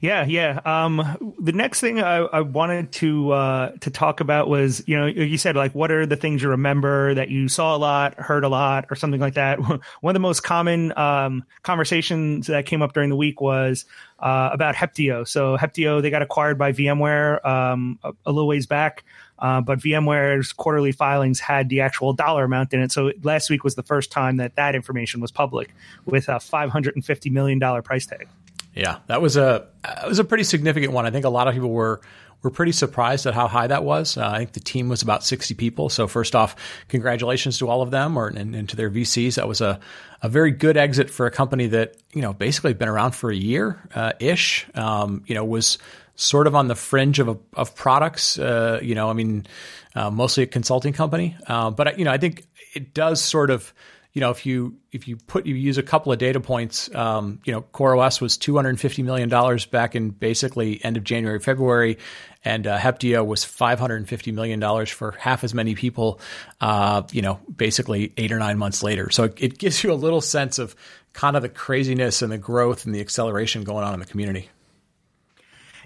Yeah, 0.00 0.24
yeah. 0.24 0.60
Um, 0.64 1.34
the 1.38 1.52
next 1.52 1.80
thing 1.80 2.00
I, 2.00 2.16
I 2.16 2.40
wanted 2.40 2.90
to 2.92 3.32
uh, 3.32 3.70
to 3.80 3.90
talk 3.90 4.20
about 4.20 4.48
was, 4.48 4.82
you 4.86 4.98
know, 4.98 5.04
you 5.04 5.36
said 5.36 5.56
like, 5.56 5.74
what 5.74 5.90
are 5.90 6.06
the 6.06 6.16
things 6.16 6.42
you 6.42 6.48
remember 6.48 7.12
that 7.14 7.28
you 7.28 7.48
saw 7.48 7.76
a 7.76 7.78
lot, 7.78 8.14
heard 8.14 8.42
a 8.42 8.48
lot, 8.48 8.86
or 8.90 8.96
something 8.96 9.20
like 9.20 9.34
that. 9.34 9.58
One 10.00 10.10
of 10.10 10.14
the 10.14 10.20
most 10.20 10.40
common 10.40 10.96
um, 10.96 11.44
conversations 11.62 12.46
that 12.46 12.64
came 12.64 12.80
up 12.80 12.94
during 12.94 13.10
the 13.10 13.16
week 13.16 13.42
was 13.42 13.84
uh, 14.18 14.48
about 14.52 14.74
Heptio. 14.74 15.28
So 15.28 15.58
Heptio, 15.58 16.00
they 16.00 16.08
got 16.08 16.22
acquired 16.22 16.56
by 16.56 16.72
VMware 16.72 17.44
um, 17.44 17.98
a, 18.02 18.12
a, 18.24 18.32
little 18.32 18.48
ways 18.48 18.66
back. 18.66 19.04
Uh, 19.38 19.60
but 19.60 19.78
VMware's 19.78 20.52
quarterly 20.52 20.92
filings 20.92 21.40
had 21.40 21.68
the 21.70 21.80
actual 21.80 22.12
dollar 22.12 22.44
amount 22.44 22.72
in 22.74 22.80
it. 22.80 22.92
So 22.92 23.12
last 23.22 23.48
week 23.48 23.64
was 23.64 23.74
the 23.74 23.82
first 23.82 24.12
time 24.12 24.36
that 24.36 24.56
that 24.56 24.74
information 24.74 25.20
was 25.20 25.30
public 25.30 25.74
with 26.04 26.28
a 26.28 26.36
$550 26.36 27.32
million 27.32 27.82
price 27.82 28.06
tag. 28.06 28.28
Yeah, 28.74 28.98
that 29.06 29.20
was 29.20 29.36
a 29.36 29.66
it 29.84 30.08
was 30.08 30.18
a 30.18 30.24
pretty 30.24 30.44
significant 30.44 30.92
one. 30.92 31.06
I 31.06 31.10
think 31.10 31.24
a 31.24 31.30
lot 31.30 31.48
of 31.48 31.54
people 31.54 31.70
were 31.70 32.00
were 32.42 32.50
pretty 32.50 32.72
surprised 32.72 33.26
at 33.26 33.34
how 33.34 33.48
high 33.48 33.66
that 33.66 33.84
was. 33.84 34.16
Uh, 34.16 34.26
I 34.26 34.38
think 34.38 34.52
the 34.52 34.60
team 34.60 34.88
was 34.88 35.02
about 35.02 35.22
60 35.22 35.54
people. 35.54 35.88
So 35.90 36.06
first 36.06 36.34
off, 36.34 36.56
congratulations 36.88 37.58
to 37.58 37.68
all 37.68 37.82
of 37.82 37.90
them 37.90 38.16
or 38.16 38.28
and, 38.28 38.54
and, 38.54 38.66
to 38.70 38.76
their 38.76 38.90
VCs. 38.90 39.34
That 39.34 39.46
was 39.46 39.60
a, 39.60 39.78
a 40.22 40.28
very 40.30 40.50
good 40.50 40.78
exit 40.78 41.10
for 41.10 41.26
a 41.26 41.30
company 41.30 41.66
that, 41.66 41.96
you 42.14 42.22
know, 42.22 42.32
basically 42.32 42.72
been 42.72 42.88
around 42.88 43.12
for 43.12 43.30
a 43.30 43.36
year 43.36 43.78
uh, 43.94 44.12
ish, 44.20 44.66
um, 44.74 45.22
you 45.26 45.34
know, 45.34 45.44
was 45.44 45.76
sort 46.16 46.46
of 46.46 46.54
on 46.54 46.68
the 46.68 46.74
fringe 46.74 47.18
of, 47.18 47.38
of 47.52 47.74
products, 47.74 48.38
uh, 48.38 48.80
you 48.82 48.94
know, 48.94 49.10
I 49.10 49.12
mean, 49.12 49.46
uh, 49.94 50.10
mostly 50.10 50.44
a 50.44 50.46
consulting 50.46 50.94
company. 50.94 51.36
Uh, 51.46 51.70
but, 51.70 51.98
you 51.98 52.06
know, 52.06 52.10
I 52.10 52.16
think 52.16 52.46
it 52.74 52.94
does 52.94 53.20
sort 53.20 53.50
of– 53.50 53.74
you 54.12 54.20
know, 54.20 54.30
if 54.30 54.44
you 54.44 54.76
if 54.90 55.06
you 55.06 55.16
put 55.16 55.46
you 55.46 55.54
use 55.54 55.78
a 55.78 55.82
couple 55.84 56.12
of 56.12 56.18
data 56.18 56.40
points, 56.40 56.92
um, 56.94 57.40
you 57.44 57.52
know, 57.52 57.62
CoreOS 57.62 58.20
was 58.20 58.36
two 58.36 58.56
hundred 58.56 58.70
and 58.70 58.80
fifty 58.80 59.02
million 59.02 59.28
dollars 59.28 59.66
back 59.66 59.94
in 59.94 60.10
basically 60.10 60.84
end 60.84 60.96
of 60.96 61.04
January, 61.04 61.38
February, 61.38 61.98
and 62.44 62.66
uh, 62.66 62.76
Heptio 62.76 63.24
was 63.24 63.44
five 63.44 63.78
hundred 63.78 63.96
and 63.96 64.08
fifty 64.08 64.32
million 64.32 64.58
dollars 64.58 64.90
for 64.90 65.12
half 65.12 65.44
as 65.44 65.54
many 65.54 65.76
people. 65.76 66.20
Uh, 66.60 67.02
you 67.12 67.22
know, 67.22 67.38
basically 67.54 68.12
eight 68.16 68.32
or 68.32 68.38
nine 68.38 68.58
months 68.58 68.82
later. 68.82 69.10
So 69.10 69.24
it, 69.24 69.34
it 69.40 69.58
gives 69.58 69.84
you 69.84 69.92
a 69.92 69.94
little 69.94 70.20
sense 70.20 70.58
of 70.58 70.74
kind 71.12 71.36
of 71.36 71.42
the 71.42 71.48
craziness 71.48 72.22
and 72.22 72.32
the 72.32 72.38
growth 72.38 72.86
and 72.86 72.94
the 72.94 73.00
acceleration 73.00 73.62
going 73.62 73.84
on 73.84 73.94
in 73.94 74.00
the 74.00 74.06
community. 74.06 74.48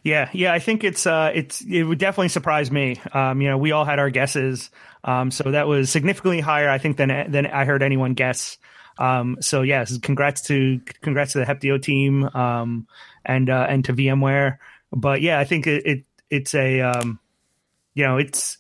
Yeah, 0.05 0.29
yeah, 0.35 0.53
I 0.53 0.59
think 0.59 0.85
it's 0.85 1.07
uh, 1.07 1.33
it's 1.35 1.63
it 1.63 1.83
would 1.83 1.99
definitely 1.99 2.29
surprise 2.29 2.71
me. 2.71 3.01
Um, 3.13 3.41
you 3.41 3.49
know, 3.49 3.57
we 3.57 3.73
all 3.73 3.87
had 3.87 3.99
our 3.99 4.11
guesses, 4.11 4.71
um, 5.03 5.31
so 5.31 5.51
that 5.53 5.67
was 5.67 5.89
significantly 5.89 6.41
higher, 6.41 6.69
I 6.69 6.77
think, 6.77 6.99
than 6.99 7.09
than 7.31 7.47
I 7.47 7.65
heard 7.65 7.83
anyone 7.83 8.13
guess. 8.13 8.59
Um, 8.99 9.39
so 9.41 9.63
yes, 9.63 9.97
congrats 9.99 10.43
to 10.43 10.81
congrats 11.01 11.33
to 11.33 11.39
the 11.39 11.47
Heptio 11.47 11.81
team 11.81 12.25
um, 12.35 12.87
and 13.25 13.49
uh, 13.49 13.67
and 13.67 13.83
to 13.87 13.95
VMware. 13.95 14.59
But 14.93 15.23
yeah, 15.23 15.39
I 15.39 15.45
think 15.45 15.67
it, 15.67 15.87
it 15.87 16.05
it's 16.29 16.55
a 16.55 16.83
um, 16.83 17.19
you 17.95 18.05
know 18.05 18.19
it's 18.19 18.59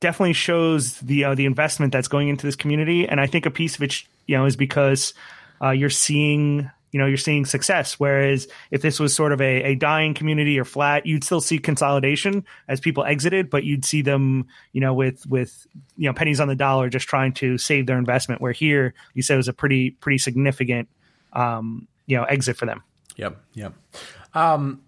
definitely 0.00 0.34
shows 0.34 0.98
the 1.00 1.24
uh, 1.24 1.34
the 1.34 1.46
investment 1.46 1.94
that's 1.94 2.08
going 2.08 2.28
into 2.28 2.44
this 2.46 2.56
community, 2.56 3.08
and 3.08 3.20
I 3.22 3.26
think 3.26 3.46
a 3.46 3.50
piece 3.50 3.76
of 3.76 3.82
it 3.82 4.02
you 4.26 4.36
know 4.36 4.44
is 4.44 4.54
because 4.56 5.14
uh, 5.62 5.70
you're 5.70 5.88
seeing 5.88 6.70
you 6.94 7.00
know 7.00 7.06
you're 7.06 7.16
seeing 7.16 7.44
success. 7.44 7.98
Whereas 7.98 8.46
if 8.70 8.80
this 8.80 9.00
was 9.00 9.12
sort 9.12 9.32
of 9.32 9.40
a, 9.40 9.64
a 9.64 9.74
dying 9.74 10.14
community 10.14 10.60
or 10.60 10.64
flat, 10.64 11.06
you'd 11.06 11.24
still 11.24 11.40
see 11.40 11.58
consolidation 11.58 12.44
as 12.68 12.78
people 12.78 13.02
exited, 13.04 13.50
but 13.50 13.64
you'd 13.64 13.84
see 13.84 14.00
them 14.00 14.46
you 14.72 14.80
know 14.80 14.94
with 14.94 15.26
with 15.26 15.66
you 15.96 16.08
know 16.08 16.14
pennies 16.14 16.38
on 16.38 16.46
the 16.46 16.54
dollar 16.54 16.88
just 16.88 17.08
trying 17.08 17.32
to 17.32 17.58
save 17.58 17.86
their 17.86 17.98
investment. 17.98 18.40
Where 18.40 18.52
here 18.52 18.94
you 19.14 19.22
said 19.22 19.34
it 19.34 19.38
was 19.38 19.48
a 19.48 19.52
pretty 19.52 19.90
pretty 19.90 20.18
significant 20.18 20.88
um, 21.32 21.88
you 22.06 22.16
know 22.16 22.22
exit 22.22 22.56
for 22.56 22.66
them. 22.66 22.84
Yep. 23.16 23.40
Yep. 23.54 23.74
Um, 24.34 24.82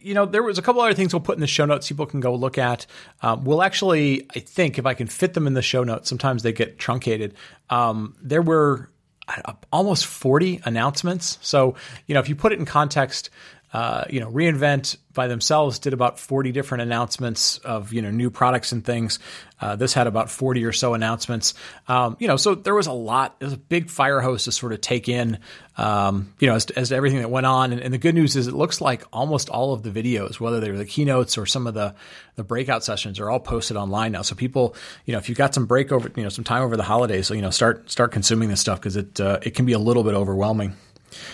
you 0.00 0.12
know, 0.12 0.26
there 0.26 0.42
was 0.42 0.58
a 0.58 0.62
couple 0.62 0.82
other 0.82 0.94
things 0.94 1.12
we'll 1.12 1.20
put 1.20 1.36
in 1.36 1.40
the 1.40 1.46
show 1.46 1.64
notes 1.64 1.88
people 1.88 2.06
can 2.06 2.20
go 2.20 2.34
look 2.34 2.58
at. 2.58 2.86
Um, 3.22 3.44
we'll 3.44 3.62
actually, 3.62 4.26
I 4.34 4.40
think, 4.40 4.78
if 4.78 4.86
I 4.86 4.94
can 4.94 5.06
fit 5.06 5.34
them 5.34 5.46
in 5.46 5.54
the 5.54 5.62
show 5.62 5.84
notes, 5.84 6.08
sometimes 6.08 6.42
they 6.42 6.52
get 6.52 6.78
truncated. 6.78 7.34
Um, 7.70 8.14
there 8.22 8.42
were 8.42 8.90
Uh, 9.28 9.54
almost 9.72 10.06
40 10.06 10.60
announcements. 10.64 11.38
So, 11.40 11.74
you 12.06 12.14
know, 12.14 12.20
if 12.20 12.28
you 12.28 12.36
put 12.36 12.52
it 12.52 12.60
in 12.60 12.64
context, 12.64 13.28
uh, 13.76 14.06
you 14.08 14.20
know, 14.20 14.30
reInvent 14.30 14.96
by 15.12 15.26
themselves 15.26 15.78
did 15.78 15.92
about 15.92 16.18
40 16.18 16.50
different 16.50 16.80
announcements 16.80 17.58
of, 17.58 17.92
you 17.92 18.00
know, 18.00 18.10
new 18.10 18.30
products 18.30 18.72
and 18.72 18.82
things. 18.82 19.18
Uh, 19.60 19.76
this 19.76 19.92
had 19.92 20.06
about 20.06 20.30
40 20.30 20.64
or 20.64 20.72
so 20.72 20.94
announcements. 20.94 21.52
Um, 21.86 22.16
you 22.18 22.26
know, 22.26 22.38
so 22.38 22.54
there 22.54 22.74
was 22.74 22.86
a 22.86 22.94
lot, 22.94 23.38
there 23.38 23.44
was 23.44 23.52
a 23.52 23.58
big 23.58 23.90
fire 23.90 24.22
hose 24.22 24.44
to 24.44 24.52
sort 24.52 24.72
of 24.72 24.80
take 24.80 25.10
in, 25.10 25.40
um, 25.76 26.32
you 26.38 26.48
know, 26.48 26.54
as, 26.54 26.64
as 26.70 26.90
everything 26.90 27.18
that 27.18 27.28
went 27.28 27.44
on. 27.44 27.70
And, 27.72 27.82
and, 27.82 27.92
the 27.92 27.98
good 27.98 28.14
news 28.14 28.34
is 28.34 28.46
it 28.46 28.54
looks 28.54 28.80
like 28.80 29.04
almost 29.12 29.50
all 29.50 29.74
of 29.74 29.82
the 29.82 29.90
videos, 29.90 30.40
whether 30.40 30.58
they 30.58 30.70
were 30.70 30.78
the 30.78 30.86
keynotes 30.86 31.36
or 31.36 31.44
some 31.44 31.66
of 31.66 31.74
the, 31.74 31.94
the 32.36 32.44
breakout 32.44 32.82
sessions 32.82 33.20
are 33.20 33.28
all 33.28 33.40
posted 33.40 33.76
online 33.76 34.12
now. 34.12 34.22
So 34.22 34.34
people, 34.34 34.74
you 35.04 35.12
know, 35.12 35.18
if 35.18 35.28
you've 35.28 35.36
got 35.36 35.52
some 35.52 35.66
break 35.66 35.92
over, 35.92 36.10
you 36.16 36.22
know, 36.22 36.30
some 36.30 36.44
time 36.44 36.62
over 36.62 36.78
the 36.78 36.82
holidays, 36.82 37.26
so, 37.26 37.34
you 37.34 37.42
know, 37.42 37.50
start, 37.50 37.90
start 37.90 38.10
consuming 38.10 38.48
this 38.48 38.60
stuff 38.60 38.80
because 38.80 38.96
it, 38.96 39.20
uh, 39.20 39.38
it 39.42 39.50
can 39.50 39.66
be 39.66 39.74
a 39.74 39.78
little 39.78 40.02
bit 40.02 40.14
overwhelming. 40.14 40.74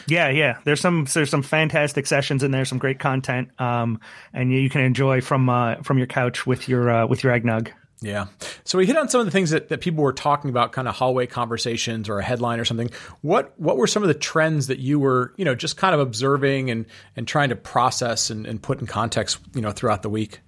Yeah, 0.06 0.28
yeah. 0.28 0.58
There's 0.64 0.80
some 0.80 1.06
there's 1.12 1.30
some 1.30 1.42
fantastic 1.42 2.06
sessions 2.06 2.42
in 2.42 2.50
there, 2.50 2.64
some 2.64 2.78
great 2.78 2.98
content, 2.98 3.48
um, 3.60 4.00
and 4.32 4.52
you 4.52 4.68
can 4.70 4.82
enjoy 4.82 5.20
from 5.20 5.48
uh, 5.48 5.76
from 5.82 5.98
your 5.98 6.06
couch 6.06 6.46
with 6.46 6.68
your 6.68 6.90
uh, 6.90 7.06
with 7.06 7.22
your 7.22 7.32
eggnog. 7.32 7.70
Yeah. 8.02 8.26
So 8.64 8.78
we 8.78 8.86
hit 8.86 8.96
on 8.96 9.08
some 9.08 9.20
of 9.20 9.26
the 9.26 9.30
things 9.30 9.50
that, 9.50 9.68
that 9.68 9.80
people 9.80 10.02
were 10.02 10.12
talking 10.12 10.50
about, 10.50 10.72
kind 10.72 10.88
of 10.88 10.94
hallway 10.96 11.26
conversations 11.26 12.08
or 12.08 12.18
a 12.18 12.24
headline 12.24 12.58
or 12.58 12.64
something. 12.64 12.90
What 13.20 13.58
what 13.58 13.76
were 13.76 13.86
some 13.86 14.02
of 14.02 14.08
the 14.08 14.14
trends 14.14 14.66
that 14.66 14.80
you 14.80 14.98
were, 14.98 15.32
you 15.36 15.44
know, 15.44 15.54
just 15.54 15.76
kind 15.76 15.94
of 15.94 16.00
observing 16.00 16.70
and 16.70 16.86
and 17.16 17.28
trying 17.28 17.50
to 17.50 17.56
process 17.56 18.30
and, 18.30 18.46
and 18.46 18.60
put 18.60 18.80
in 18.80 18.86
context, 18.86 19.38
you 19.54 19.60
know, 19.60 19.70
throughout 19.70 20.02
the 20.02 20.10
week? 20.10 20.40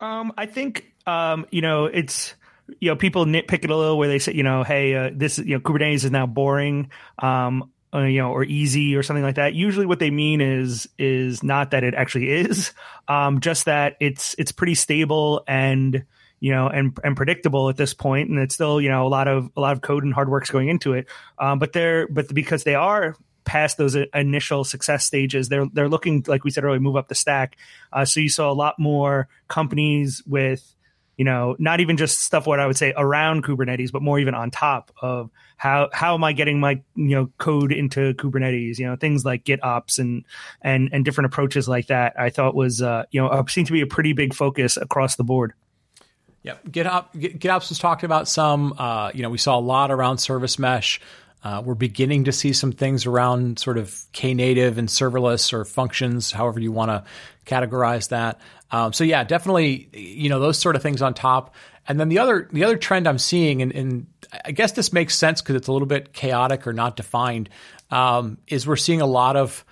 Um, 0.00 0.32
I 0.36 0.46
think 0.46 0.92
um, 1.06 1.46
you 1.50 1.62
know, 1.62 1.86
it's 1.86 2.34
you 2.80 2.90
know, 2.90 2.96
people 2.96 3.26
nitpick 3.26 3.64
it 3.64 3.70
a 3.70 3.76
little 3.76 3.98
where 3.98 4.08
they 4.08 4.18
say, 4.18 4.32
you 4.32 4.42
know, 4.42 4.64
hey, 4.64 4.94
uh, 4.94 5.10
this 5.14 5.38
you 5.38 5.54
know, 5.54 5.60
Kubernetes 5.60 6.04
is 6.04 6.10
now 6.10 6.26
boring. 6.26 6.90
Um, 7.18 7.70
uh, 7.94 8.00
you 8.00 8.20
know, 8.20 8.32
or 8.32 8.44
easy 8.44 8.96
or 8.96 9.02
something 9.02 9.22
like 9.22 9.34
that. 9.34 9.54
Usually, 9.54 9.86
what 9.86 9.98
they 9.98 10.10
mean 10.10 10.40
is 10.40 10.88
is 10.98 11.42
not 11.42 11.72
that 11.72 11.84
it 11.84 11.94
actually 11.94 12.30
is, 12.30 12.72
um, 13.08 13.40
just 13.40 13.66
that 13.66 13.96
it's 14.00 14.34
it's 14.38 14.52
pretty 14.52 14.74
stable 14.74 15.44
and 15.46 16.04
you 16.40 16.52
know 16.52 16.68
and 16.68 16.98
and 17.04 17.16
predictable 17.16 17.68
at 17.68 17.76
this 17.76 17.94
point, 17.94 18.30
and 18.30 18.38
it's 18.38 18.54
still 18.54 18.80
you 18.80 18.88
know 18.88 19.06
a 19.06 19.08
lot 19.08 19.28
of 19.28 19.50
a 19.56 19.60
lot 19.60 19.72
of 19.72 19.82
code 19.82 20.04
and 20.04 20.14
hard 20.14 20.28
work's 20.28 20.50
going 20.50 20.68
into 20.68 20.94
it. 20.94 21.06
Um, 21.38 21.58
but 21.58 21.72
they're 21.72 22.08
but 22.08 22.32
because 22.32 22.64
they 22.64 22.74
are 22.74 23.14
past 23.44 23.76
those 23.76 23.96
initial 24.14 24.64
success 24.64 25.04
stages, 25.04 25.48
they're 25.48 25.66
they're 25.72 25.88
looking 25.88 26.24
like 26.26 26.44
we 26.44 26.50
said 26.50 26.64
earlier, 26.64 26.80
move 26.80 26.96
up 26.96 27.08
the 27.08 27.14
stack. 27.14 27.56
Uh, 27.92 28.04
so 28.04 28.20
you 28.20 28.28
saw 28.28 28.50
a 28.50 28.54
lot 28.54 28.78
more 28.78 29.28
companies 29.48 30.22
with 30.26 30.74
you 31.22 31.24
know, 31.24 31.54
not 31.60 31.78
even 31.78 31.96
just 31.96 32.18
stuff 32.18 32.48
what 32.48 32.58
I 32.58 32.66
would 32.66 32.76
say 32.76 32.92
around 32.96 33.44
Kubernetes, 33.44 33.92
but 33.92 34.02
more 34.02 34.18
even 34.18 34.34
on 34.34 34.50
top 34.50 34.90
of 35.00 35.30
how 35.56 35.88
how 35.92 36.14
am 36.14 36.24
I 36.24 36.32
getting 36.32 36.58
my 36.58 36.82
you 36.96 37.14
know 37.14 37.30
code 37.38 37.70
into 37.70 38.12
Kubernetes? 38.14 38.80
You 38.80 38.88
know, 38.88 38.96
things 38.96 39.24
like 39.24 39.44
GitOps 39.44 40.00
and 40.00 40.24
and 40.62 40.88
and 40.92 41.04
different 41.04 41.26
approaches 41.26 41.68
like 41.68 41.86
that. 41.86 42.18
I 42.18 42.30
thought 42.30 42.56
was 42.56 42.82
uh, 42.82 43.04
you 43.12 43.20
know 43.20 43.28
uh, 43.28 43.46
seemed 43.46 43.68
to 43.68 43.72
be 43.72 43.82
a 43.82 43.86
pretty 43.86 44.14
big 44.14 44.34
focus 44.34 44.76
across 44.76 45.14
the 45.14 45.22
board. 45.22 45.52
Yeah, 46.42 46.56
GitOps, 46.68 47.14
GitOps 47.14 47.68
was 47.68 47.78
talked 47.78 48.02
about 48.02 48.26
some. 48.26 48.74
Uh, 48.76 49.12
you 49.14 49.22
know, 49.22 49.30
we 49.30 49.38
saw 49.38 49.56
a 49.56 49.60
lot 49.60 49.92
around 49.92 50.18
service 50.18 50.58
mesh. 50.58 51.00
Uh, 51.44 51.62
we're 51.64 51.74
beginning 51.74 52.24
to 52.24 52.32
see 52.32 52.52
some 52.52 52.72
things 52.72 53.06
around 53.06 53.60
sort 53.60 53.78
of 53.78 53.90
Knative 54.12 54.76
and 54.76 54.88
serverless 54.88 55.52
or 55.52 55.64
functions, 55.64 56.32
however 56.32 56.58
you 56.58 56.72
want 56.72 56.90
to 56.90 57.04
categorize 57.46 58.08
that. 58.08 58.40
Um, 58.72 58.92
so 58.92 59.04
yeah, 59.04 59.22
definitely, 59.22 59.88
you 59.92 60.30
know, 60.30 60.40
those 60.40 60.58
sort 60.58 60.74
of 60.74 60.82
things 60.82 61.02
on 61.02 61.14
top. 61.14 61.54
And 61.86 62.00
then 62.00 62.08
the 62.08 62.18
other 62.18 62.48
the 62.52 62.64
other 62.64 62.76
trend 62.76 63.06
I'm 63.06 63.18
seeing, 63.18 63.60
and, 63.60 63.72
and 63.72 64.06
I 64.44 64.52
guess 64.52 64.72
this 64.72 64.92
makes 64.92 65.14
sense 65.14 65.42
because 65.42 65.56
it's 65.56 65.68
a 65.68 65.72
little 65.72 65.86
bit 65.86 66.12
chaotic 66.12 66.66
or 66.66 66.72
not 66.72 66.96
defined, 66.96 67.50
um, 67.90 68.38
is 68.46 68.66
we're 68.66 68.76
seeing 68.76 69.00
a 69.00 69.06
lot 69.06 69.36
of 69.36 69.64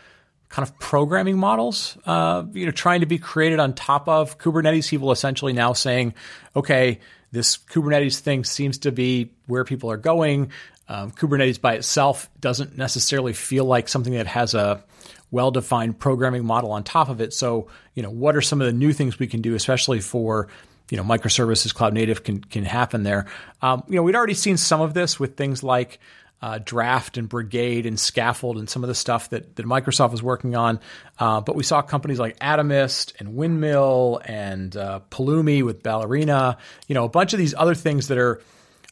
kind 0.49 0.69
of 0.69 0.77
programming 0.81 1.39
models, 1.39 1.97
uh, 2.07 2.45
you 2.53 2.67
know, 2.67 2.73
trying 2.73 3.01
to 3.01 3.07
be 3.07 3.19
created 3.19 3.61
on 3.61 3.73
top 3.73 4.09
of 4.09 4.39
Kubernetes. 4.39 4.91
People 4.91 5.13
essentially 5.13 5.53
now 5.53 5.73
saying, 5.73 6.15
okay, 6.55 6.99
this 7.31 7.57
Kubernetes 7.57 8.19
thing 8.19 8.45
seems 8.45 8.79
to 8.79 8.93
be 8.93 9.31
where 9.47 9.65
people 9.65 9.91
are 9.91 9.97
going. 9.97 10.51
Um, 10.89 11.13
Kubernetes 11.13 11.61
by 11.61 11.75
itself 11.75 12.29
doesn't 12.41 12.77
necessarily 12.77 13.33
feel 13.33 13.65
like 13.65 13.89
something 13.89 14.15
that 14.15 14.27
has 14.27 14.55
a 14.55 14.83
well 15.31 15.51
defined 15.51 15.99
programming 15.99 16.45
model 16.45 16.73
on 16.73 16.85
top 16.85 17.09
of 17.09 17.21
it. 17.21 17.33
So, 17.33 17.69
you 17.95 18.03
know, 18.03 18.11
what 18.11 18.37
are 18.37 18.43
some 18.43 18.61
of 18.61 18.67
the 18.67 18.73
new 18.73 18.93
things 18.93 19.19
we 19.19 19.27
can 19.27 19.43
do, 19.43 19.55
especially 19.55 20.01
for 20.01 20.49
you 20.91 20.97
know 20.97 21.05
microservices, 21.05 21.75
cloud 21.75 21.95
native 21.95 22.25
can 22.25 22.43
can 22.43 22.65
happen 22.65 23.03
there. 23.03 23.27
Um, 23.63 23.85
you 23.89 23.97
know, 23.97 24.03
we'd 24.03 24.17
already 24.17 24.35
seen 24.35 24.57
some 24.57 24.81
of 24.81 24.95
this 24.95 25.21
with 25.21 25.37
things 25.37 25.63
like 25.63 26.01
uh, 26.43 26.59
Draft 26.65 27.19
and 27.19 27.29
Brigade 27.29 27.87
and 27.87 27.97
Skaffold 27.97 28.59
and 28.59 28.69
some 28.69 28.83
of 28.83 28.89
the 28.89 28.95
stuff 28.95 29.31
that, 29.31 29.57
that 29.57 29.67
Microsoft 29.67 30.11
was 30.13 30.23
working 30.23 30.57
on. 30.57 30.81
Uh, 31.19 31.41
but 31.41 31.55
we 31.55 31.63
saw 31.63 31.83
companies 31.83 32.19
like 32.19 32.39
Atomist 32.39 33.13
and 33.19 33.37
Windmill 33.37 34.21
and 34.25 34.75
uh, 34.77 35.01
Pulumi 35.11 35.63
with 35.63 35.83
Ballerina, 35.83 36.57
you 36.89 36.95
know, 36.95 37.05
a 37.05 37.09
bunch 37.09 37.33
of 37.35 37.39
these 37.39 37.55
other 37.55 37.75
things 37.75 38.09
that 38.09 38.19
are, 38.19 38.41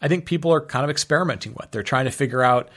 I 0.02 0.08
think 0.08 0.26
people 0.26 0.52
are 0.52 0.60
kind 0.60 0.84
of 0.84 0.90
experimenting 0.90 1.54
with. 1.58 1.70
They're 1.70 1.82
trying 1.82 2.04
to 2.04 2.10
figure 2.10 2.42
out, 2.42 2.68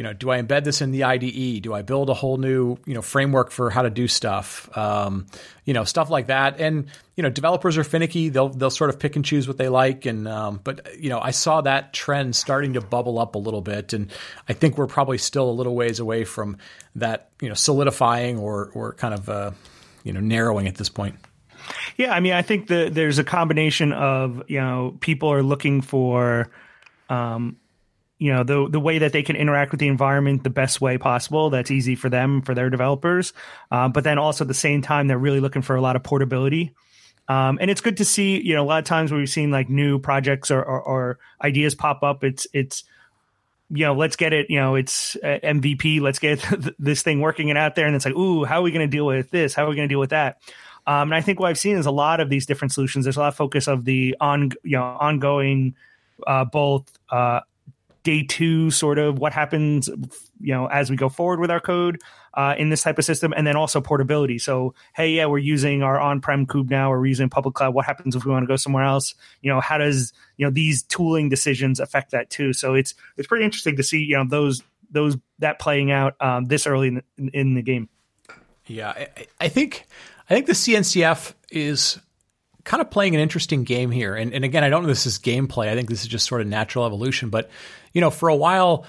you 0.00 0.04
know, 0.04 0.14
do 0.14 0.30
I 0.30 0.40
embed 0.40 0.64
this 0.64 0.80
in 0.80 0.92
the 0.92 1.04
IDE? 1.04 1.60
Do 1.60 1.74
I 1.74 1.82
build 1.82 2.08
a 2.08 2.14
whole 2.14 2.38
new, 2.38 2.78
you 2.86 2.94
know, 2.94 3.02
framework 3.02 3.50
for 3.50 3.68
how 3.68 3.82
to 3.82 3.90
do 3.90 4.08
stuff? 4.08 4.74
Um, 4.74 5.26
you 5.66 5.74
know, 5.74 5.84
stuff 5.84 6.08
like 6.08 6.28
that. 6.28 6.58
And 6.58 6.86
you 7.16 7.22
know, 7.22 7.28
developers 7.28 7.76
are 7.76 7.84
finicky. 7.84 8.30
They'll 8.30 8.48
they'll 8.48 8.70
sort 8.70 8.88
of 8.88 8.98
pick 8.98 9.16
and 9.16 9.22
choose 9.22 9.46
what 9.46 9.58
they 9.58 9.68
like. 9.68 10.06
And 10.06 10.26
um, 10.26 10.58
but 10.64 10.98
you 10.98 11.10
know, 11.10 11.20
I 11.20 11.32
saw 11.32 11.60
that 11.60 11.92
trend 11.92 12.34
starting 12.34 12.72
to 12.72 12.80
bubble 12.80 13.18
up 13.18 13.34
a 13.34 13.38
little 13.38 13.60
bit, 13.60 13.92
and 13.92 14.10
I 14.48 14.54
think 14.54 14.78
we're 14.78 14.86
probably 14.86 15.18
still 15.18 15.50
a 15.50 15.52
little 15.52 15.74
ways 15.74 16.00
away 16.00 16.24
from 16.24 16.56
that, 16.94 17.28
you 17.42 17.50
know, 17.50 17.54
solidifying 17.54 18.38
or 18.38 18.70
or 18.72 18.94
kind 18.94 19.12
of 19.12 19.28
uh, 19.28 19.50
you 20.02 20.14
know 20.14 20.20
narrowing 20.20 20.66
at 20.66 20.76
this 20.76 20.88
point. 20.88 21.16
Yeah, 21.98 22.14
I 22.14 22.20
mean, 22.20 22.32
I 22.32 22.40
think 22.40 22.68
there's 22.68 23.18
a 23.18 23.24
combination 23.24 23.92
of 23.92 24.44
you 24.48 24.60
know 24.60 24.96
people 25.00 25.30
are 25.30 25.42
looking 25.42 25.82
for 25.82 26.48
um, 27.10 27.59
you 28.20 28.30
know 28.30 28.44
the 28.44 28.68
the 28.68 28.78
way 28.78 28.98
that 28.98 29.12
they 29.12 29.22
can 29.22 29.34
interact 29.34 29.72
with 29.72 29.80
the 29.80 29.88
environment 29.88 30.44
the 30.44 30.50
best 30.50 30.80
way 30.80 30.98
possible 30.98 31.48
that's 31.48 31.70
easy 31.70 31.96
for 31.96 32.10
them 32.10 32.42
for 32.42 32.54
their 32.54 32.68
developers. 32.68 33.32
Uh, 33.70 33.88
but 33.88 34.04
then 34.04 34.18
also 34.18 34.44
at 34.44 34.48
the 34.48 34.54
same 34.54 34.82
time 34.82 35.08
they're 35.08 35.18
really 35.18 35.40
looking 35.40 35.62
for 35.62 35.74
a 35.74 35.80
lot 35.80 35.96
of 35.96 36.02
portability. 36.02 36.74
Um, 37.28 37.58
and 37.60 37.70
it's 37.70 37.80
good 37.80 37.96
to 37.96 38.04
see 38.04 38.38
you 38.40 38.54
know 38.54 38.62
a 38.62 38.68
lot 38.68 38.78
of 38.78 38.84
times 38.84 39.10
we've 39.10 39.28
seen 39.28 39.50
like 39.50 39.70
new 39.70 39.98
projects 39.98 40.50
or, 40.50 40.62
or, 40.62 40.82
or 40.82 41.18
ideas 41.42 41.74
pop 41.74 42.02
up. 42.02 42.22
It's 42.22 42.46
it's 42.52 42.84
you 43.70 43.86
know 43.86 43.94
let's 43.94 44.16
get 44.16 44.34
it 44.34 44.50
you 44.50 44.60
know 44.60 44.74
it's 44.74 45.16
uh, 45.22 45.38
mvp 45.42 46.00
let's 46.00 46.18
get 46.18 46.44
this 46.78 47.02
thing 47.02 47.20
working 47.20 47.48
and 47.48 47.58
out 47.58 47.74
there. 47.74 47.86
And 47.86 47.96
it's 47.96 48.04
like 48.04 48.14
ooh 48.14 48.44
how 48.44 48.60
are 48.60 48.62
we 48.62 48.70
going 48.70 48.86
to 48.86 48.96
deal 48.96 49.06
with 49.06 49.30
this? 49.30 49.54
How 49.54 49.64
are 49.64 49.70
we 49.70 49.76
going 49.76 49.88
to 49.88 49.92
deal 49.92 50.00
with 50.00 50.10
that? 50.10 50.42
Um, 50.86 51.12
and 51.12 51.14
i 51.14 51.20
think 51.20 51.40
what 51.40 51.48
i've 51.48 51.58
seen 51.58 51.76
is 51.76 51.86
a 51.86 51.90
lot 51.90 52.20
of 52.20 52.28
these 52.28 52.44
different 52.44 52.72
solutions. 52.72 53.06
There's 53.06 53.16
a 53.16 53.20
lot 53.20 53.28
of 53.28 53.36
focus 53.36 53.66
of 53.66 53.86
the 53.86 54.14
on 54.20 54.50
you 54.62 54.76
know 54.76 54.84
ongoing 54.84 55.74
uh, 56.26 56.44
both 56.44 56.98
uh, 57.10 57.40
day 58.02 58.22
two 58.22 58.70
sort 58.70 58.98
of 58.98 59.18
what 59.18 59.32
happens 59.32 59.88
you 60.40 60.54
know 60.54 60.66
as 60.66 60.90
we 60.90 60.96
go 60.96 61.08
forward 61.08 61.40
with 61.40 61.50
our 61.50 61.60
code 61.60 62.00
uh, 62.34 62.54
in 62.56 62.70
this 62.70 62.82
type 62.82 62.98
of 62.98 63.04
system 63.04 63.34
and 63.36 63.46
then 63.46 63.56
also 63.56 63.80
portability 63.80 64.38
so 64.38 64.74
hey 64.94 65.10
yeah 65.10 65.26
we're 65.26 65.38
using 65.38 65.82
our 65.82 66.00
on-prem 66.00 66.46
kube 66.46 66.70
now 66.70 66.90
or 66.90 67.00
we're 67.00 67.06
using 67.06 67.28
public 67.28 67.54
cloud 67.54 67.74
what 67.74 67.84
happens 67.84 68.16
if 68.16 68.24
we 68.24 68.32
want 68.32 68.42
to 68.42 68.46
go 68.46 68.56
somewhere 68.56 68.84
else 68.84 69.14
you 69.42 69.50
know 69.52 69.60
how 69.60 69.76
does 69.76 70.12
you 70.36 70.46
know 70.46 70.50
these 70.50 70.82
tooling 70.84 71.28
decisions 71.28 71.78
affect 71.78 72.10
that 72.10 72.30
too 72.30 72.52
so 72.52 72.74
it's 72.74 72.94
it's 73.16 73.26
pretty 73.26 73.44
interesting 73.44 73.76
to 73.76 73.82
see 73.82 74.02
you 74.02 74.16
know 74.16 74.24
those 74.26 74.62
those 74.90 75.16
that 75.38 75.58
playing 75.58 75.90
out 75.90 76.14
um, 76.20 76.46
this 76.46 76.66
early 76.66 76.88
in 76.88 76.94
the, 76.94 77.30
in 77.32 77.54
the 77.54 77.62
game 77.62 77.88
yeah 78.66 78.90
I, 78.90 79.26
I 79.40 79.48
think 79.48 79.86
i 80.28 80.34
think 80.34 80.46
the 80.46 80.52
cncf 80.52 81.34
is 81.50 81.98
kind 82.64 82.80
of 82.80 82.90
playing 82.90 83.14
an 83.14 83.20
interesting 83.20 83.64
game 83.64 83.90
here. 83.90 84.14
And, 84.14 84.34
and 84.34 84.44
again, 84.44 84.62
I 84.62 84.68
don't 84.68 84.82
know 84.82 84.88
this 84.88 85.06
is 85.06 85.18
gameplay. 85.18 85.68
I 85.68 85.74
think 85.74 85.88
this 85.88 86.02
is 86.02 86.08
just 86.08 86.26
sort 86.26 86.40
of 86.40 86.46
natural 86.46 86.86
evolution. 86.86 87.30
But, 87.30 87.50
you 87.92 88.00
know, 88.00 88.10
for 88.10 88.28
a 88.28 88.36
while, 88.36 88.86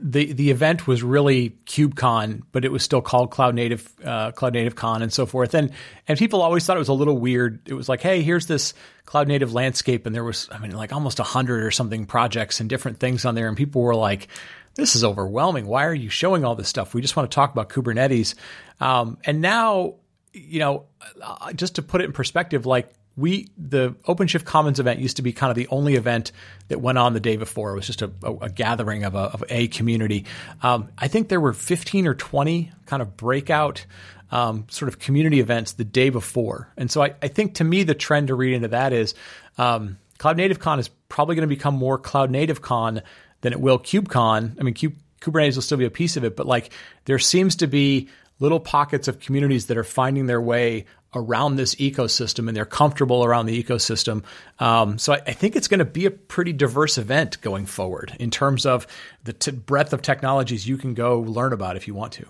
the 0.00 0.32
the 0.32 0.50
event 0.50 0.86
was 0.86 1.02
really 1.02 1.50
KubeCon, 1.66 2.42
but 2.52 2.64
it 2.64 2.72
was 2.72 2.82
still 2.82 3.02
called 3.02 3.30
Cloud 3.30 3.54
Native 3.54 3.92
uh, 4.02 4.32
Cloud 4.32 4.54
Native 4.54 4.74
Con 4.74 5.02
and 5.02 5.12
so 5.12 5.26
forth. 5.26 5.54
And 5.54 5.72
and 6.08 6.18
people 6.18 6.40
always 6.40 6.64
thought 6.64 6.76
it 6.76 6.80
was 6.80 6.88
a 6.88 6.94
little 6.94 7.18
weird. 7.18 7.68
It 7.68 7.74
was 7.74 7.88
like, 7.88 8.00
hey, 8.00 8.22
here's 8.22 8.46
this 8.46 8.72
cloud 9.04 9.28
native 9.28 9.52
landscape, 9.52 10.06
and 10.06 10.14
there 10.14 10.24
was 10.24 10.48
I 10.50 10.58
mean 10.58 10.72
like 10.72 10.92
almost 10.92 11.18
hundred 11.18 11.64
or 11.64 11.70
something 11.70 12.06
projects 12.06 12.60
and 12.60 12.70
different 12.70 12.98
things 12.98 13.24
on 13.24 13.34
there, 13.34 13.46
and 13.46 13.56
people 13.56 13.82
were 13.82 13.94
like, 13.94 14.28
this 14.74 14.96
is 14.96 15.04
overwhelming. 15.04 15.66
Why 15.66 15.84
are 15.84 15.94
you 15.94 16.08
showing 16.08 16.44
all 16.44 16.54
this 16.54 16.68
stuff? 16.68 16.94
We 16.94 17.02
just 17.02 17.16
want 17.16 17.30
to 17.30 17.34
talk 17.34 17.52
about 17.52 17.68
Kubernetes. 17.68 18.34
Um, 18.80 19.18
and 19.24 19.40
now, 19.40 19.96
you 20.32 20.60
know, 20.60 20.86
uh, 21.22 21.52
just 21.52 21.76
to 21.76 21.82
put 21.82 22.00
it 22.00 22.04
in 22.04 22.12
perspective, 22.12 22.64
like 22.64 22.90
we 23.16 23.48
the 23.56 23.90
OpenShift 24.08 24.44
Commons 24.44 24.80
event 24.80 25.00
used 25.00 25.16
to 25.16 25.22
be 25.22 25.32
kind 25.32 25.50
of 25.50 25.56
the 25.56 25.68
only 25.68 25.94
event 25.94 26.32
that 26.68 26.80
went 26.80 26.98
on 26.98 27.12
the 27.14 27.20
day 27.20 27.36
before. 27.36 27.72
It 27.72 27.76
was 27.76 27.86
just 27.86 28.02
a, 28.02 28.10
a, 28.22 28.34
a 28.36 28.48
gathering 28.48 29.04
of 29.04 29.14
a, 29.14 29.18
of 29.18 29.44
a 29.48 29.68
community. 29.68 30.24
Um, 30.62 30.88
I 30.98 31.08
think 31.08 31.28
there 31.28 31.40
were 31.40 31.52
15 31.52 32.06
or 32.06 32.14
20 32.14 32.72
kind 32.86 33.02
of 33.02 33.16
breakout 33.16 33.86
um, 34.30 34.66
sort 34.68 34.88
of 34.88 34.98
community 34.98 35.40
events 35.40 35.72
the 35.72 35.84
day 35.84 36.10
before. 36.10 36.68
And 36.76 36.90
so 36.90 37.02
I, 37.02 37.14
I, 37.22 37.28
think 37.28 37.54
to 37.54 37.64
me, 37.64 37.84
the 37.84 37.94
trend 37.94 38.28
to 38.28 38.34
read 38.34 38.54
into 38.54 38.68
that 38.68 38.92
is 38.92 39.14
um, 39.58 39.98
Cloud 40.18 40.36
Native 40.36 40.58
Con 40.58 40.80
is 40.80 40.88
probably 41.08 41.36
going 41.36 41.48
to 41.48 41.54
become 41.54 41.74
more 41.74 41.98
Cloud 41.98 42.30
Native 42.30 42.60
Con 42.60 43.02
than 43.42 43.52
it 43.52 43.60
will 43.60 43.78
KubeCon. 43.78 44.56
I 44.58 44.62
mean, 44.62 44.74
Kubernetes 44.74 45.54
will 45.54 45.62
still 45.62 45.78
be 45.78 45.84
a 45.84 45.90
piece 45.90 46.16
of 46.16 46.24
it, 46.24 46.34
but 46.34 46.46
like 46.46 46.72
there 47.04 47.18
seems 47.18 47.56
to 47.56 47.66
be 47.66 48.08
little 48.40 48.60
pockets 48.60 49.06
of 49.06 49.20
communities 49.20 49.66
that 49.66 49.76
are 49.76 49.84
finding 49.84 50.26
their 50.26 50.40
way 50.40 50.86
around 51.14 51.56
this 51.56 51.74
ecosystem 51.76 52.48
and 52.48 52.56
they're 52.56 52.64
comfortable 52.64 53.24
around 53.24 53.46
the 53.46 53.62
ecosystem. 53.62 54.22
Um, 54.58 54.98
so 54.98 55.12
I, 55.12 55.22
I, 55.26 55.32
think 55.32 55.56
it's 55.56 55.68
going 55.68 55.78
to 55.78 55.84
be 55.84 56.06
a 56.06 56.10
pretty 56.10 56.52
diverse 56.52 56.98
event 56.98 57.40
going 57.40 57.66
forward 57.66 58.16
in 58.18 58.30
terms 58.30 58.66
of 58.66 58.86
the 59.24 59.32
t- 59.32 59.50
breadth 59.50 59.92
of 59.92 60.02
technologies 60.02 60.66
you 60.66 60.76
can 60.76 60.94
go 60.94 61.20
learn 61.20 61.52
about 61.52 61.76
if 61.76 61.86
you 61.86 61.94
want 61.94 62.12
to. 62.14 62.26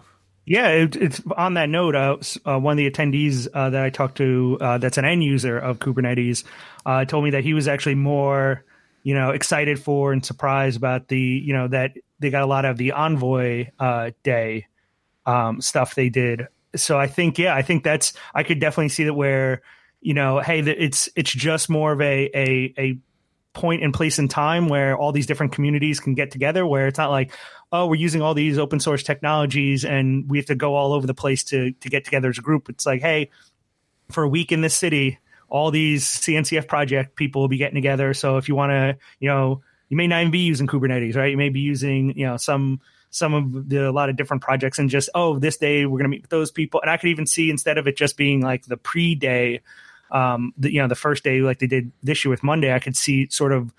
Yeah, 0.46 0.68
it, 0.68 0.96
it's 0.96 1.22
on 1.36 1.54
that 1.54 1.68
note. 1.68 1.94
Uh, 1.94 2.18
uh, 2.44 2.58
one 2.58 2.72
of 2.72 2.76
the 2.76 2.90
attendees 2.90 3.48
uh, 3.52 3.70
that 3.70 3.82
I 3.82 3.90
talked 3.90 4.18
to, 4.18 4.58
uh, 4.60 4.78
that's 4.78 4.98
an 4.98 5.04
end 5.04 5.24
user 5.24 5.58
of 5.58 5.78
Kubernetes, 5.78 6.44
uh, 6.84 7.04
told 7.06 7.24
me 7.24 7.30
that 7.30 7.44
he 7.44 7.54
was 7.54 7.66
actually 7.66 7.94
more, 7.94 8.64
you 9.02 9.14
know, 9.14 9.30
excited 9.30 9.78
for 9.78 10.12
and 10.12 10.24
surprised 10.24 10.76
about 10.76 11.08
the, 11.08 11.18
you 11.18 11.54
know, 11.54 11.68
that 11.68 11.92
they 12.18 12.30
got 12.30 12.42
a 12.42 12.46
lot 12.46 12.64
of 12.66 12.76
the 12.76 12.92
Envoy 12.92 13.68
uh, 13.78 14.10
day 14.22 14.66
um, 15.24 15.60
stuff 15.60 15.94
they 15.94 16.10
did. 16.10 16.48
So 16.76 16.98
I 16.98 17.06
think, 17.06 17.38
yeah, 17.38 17.54
I 17.54 17.62
think 17.62 17.84
that's 17.84 18.12
I 18.34 18.42
could 18.42 18.60
definitely 18.60 18.88
see 18.88 19.04
that 19.04 19.14
where, 19.14 19.62
you 20.00 20.14
know, 20.14 20.40
hey, 20.40 20.60
it's 20.60 21.08
it's 21.16 21.32
just 21.32 21.68
more 21.68 21.92
of 21.92 22.00
a 22.00 22.30
a 22.34 22.74
a 22.78 22.98
point 23.54 23.82
and 23.82 23.94
place 23.94 24.18
in 24.18 24.28
time 24.28 24.68
where 24.68 24.98
all 24.98 25.12
these 25.12 25.26
different 25.26 25.52
communities 25.52 26.00
can 26.00 26.14
get 26.14 26.32
together 26.32 26.66
where 26.66 26.88
it's 26.88 26.98
not 26.98 27.10
like 27.10 27.32
oh 27.70 27.86
we're 27.86 27.94
using 27.94 28.20
all 28.20 28.34
these 28.34 28.58
open 28.58 28.80
source 28.80 29.04
technologies 29.04 29.84
and 29.84 30.28
we 30.28 30.38
have 30.38 30.46
to 30.46 30.56
go 30.56 30.74
all 30.74 30.92
over 30.92 31.06
the 31.06 31.14
place 31.14 31.44
to 31.44 31.70
to 31.74 31.88
get 31.88 32.04
together 32.04 32.28
as 32.28 32.38
a 32.38 32.42
group. 32.42 32.68
It's 32.68 32.84
like 32.84 33.00
hey 33.00 33.30
for 34.10 34.24
a 34.24 34.28
week 34.28 34.52
in 34.52 34.60
this 34.60 34.74
city 34.74 35.18
all 35.48 35.70
these 35.70 36.04
cncf 36.04 36.66
project 36.66 37.16
people 37.16 37.40
will 37.40 37.48
be 37.48 37.56
getting 37.56 37.76
together. 37.76 38.12
So 38.12 38.36
if 38.38 38.48
you 38.48 38.56
want 38.56 38.70
to 38.70 38.98
you 39.20 39.28
know 39.28 39.62
you 39.88 39.96
may 39.96 40.08
not 40.08 40.20
even 40.20 40.32
be 40.32 40.40
using 40.40 40.66
kubernetes 40.66 41.14
right? 41.14 41.30
You 41.30 41.36
may 41.36 41.48
be 41.48 41.60
using 41.60 42.18
you 42.18 42.26
know 42.26 42.36
some 42.36 42.80
some 43.14 43.32
of 43.34 43.68
the 43.68 43.88
a 43.88 43.92
lot 43.92 44.08
of 44.08 44.16
different 44.16 44.42
projects 44.42 44.78
and 44.78 44.90
just 44.90 45.08
oh 45.14 45.38
this 45.38 45.56
day 45.56 45.86
we're 45.86 45.98
going 45.98 46.04
to 46.04 46.08
meet 46.08 46.22
with 46.22 46.30
those 46.30 46.50
people 46.50 46.80
and 46.80 46.90
i 46.90 46.96
could 46.96 47.10
even 47.10 47.26
see 47.26 47.50
instead 47.50 47.78
of 47.78 47.86
it 47.86 47.96
just 47.96 48.16
being 48.16 48.40
like 48.40 48.64
the 48.66 48.76
pre-day 48.76 49.60
um, 50.10 50.54
the, 50.56 50.72
you 50.72 50.80
know, 50.80 50.88
the 50.88 50.94
first 50.94 51.24
day 51.24 51.40
like 51.40 51.58
they 51.58 51.66
did 51.66 51.92
this 52.02 52.24
year 52.24 52.30
with 52.30 52.42
Monday, 52.42 52.72
I 52.72 52.78
could 52.78 52.96
see 52.96 53.28
sort 53.30 53.52
of 53.52 53.72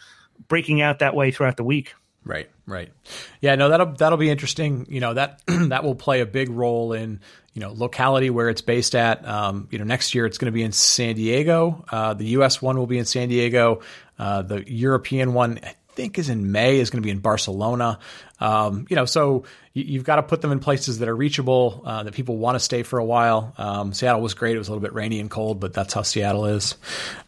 breaking 0.48 0.82
out 0.82 1.00
that 1.00 1.15
way 1.15 1.32
throughout 1.32 1.58
the 1.58 1.63
week. 1.63 1.95
Right, 2.26 2.50
right. 2.65 2.91
Yeah, 3.39 3.56
no, 3.56 3.69
that'll 3.69 3.93
that'll 3.93 4.17
be 4.17 4.30
interesting. 4.30 4.88
You 4.89 5.00
know 5.00 5.13
that 5.13 5.41
that 5.48 5.84
will 5.84 5.95
play 5.95 6.21
a 6.21 6.26
big 6.26 6.50
role 6.50 6.91
in 6.91 7.19
you 7.54 7.62
know 7.62 7.71
locality 7.71 8.32
where 8.32 8.50
it's 8.50 8.62
based 8.62 8.95
at. 8.95 9.26
Um, 9.28 9.67
you 9.71 9.78
know, 9.78 9.86
next 9.86 10.15
year 10.15 10.26
it's 10.26 10.39
going 10.39 10.52
to 10.52 10.56
be 10.56 10.63
in 10.63 10.71
San 10.71 11.15
Diego. 11.15 11.86
Uh, 11.89 12.15
the 12.15 12.26
U.S. 12.30 12.62
one 12.62 12.78
will 12.78 12.88
be 12.88 12.98
in 12.98 13.06
San 13.06 13.30
Diego. 13.30 13.82
Uh, 14.17 14.41
the 14.41 14.69
European 14.69 15.34
one, 15.34 15.60
think, 15.95 16.19
is 16.19 16.29
in 16.29 16.51
May. 16.51 16.79
Is 16.79 16.89
going 16.89 17.01
to 17.01 17.05
be 17.05 17.12
in 17.12 17.19
Barcelona. 17.19 17.99
Um, 18.39 18.86
you 18.89 18.95
know, 18.95 19.05
so 19.05 19.45
you, 19.73 19.97
have 19.99 20.05
got 20.05 20.17
to 20.17 20.23
put 20.23 20.41
them 20.41 20.51
in 20.51 20.60
places 20.60 20.99
that 20.99 21.08
are 21.08 21.15
reachable, 21.15 21.81
uh, 21.86 22.03
that 22.03 22.13
people 22.13 22.38
want 22.38 22.55
to 22.55 22.60
stay 22.60 22.84
for 22.84 22.99
a 22.99 23.05
while. 23.05 23.53
Um, 23.58 23.93
Seattle 23.93 24.21
was 24.21 24.34
great; 24.34 24.55
it 24.55 24.60
was 24.60 24.67
a 24.67 24.71
little 24.71 24.81
bit 24.81 24.93
rainy 24.93 25.19
and 25.19 25.29
cold, 25.29 25.60
but 25.60 25.73
that's 25.73 25.93
how 25.93 26.01
Seattle 26.01 26.45
is. 26.45 26.75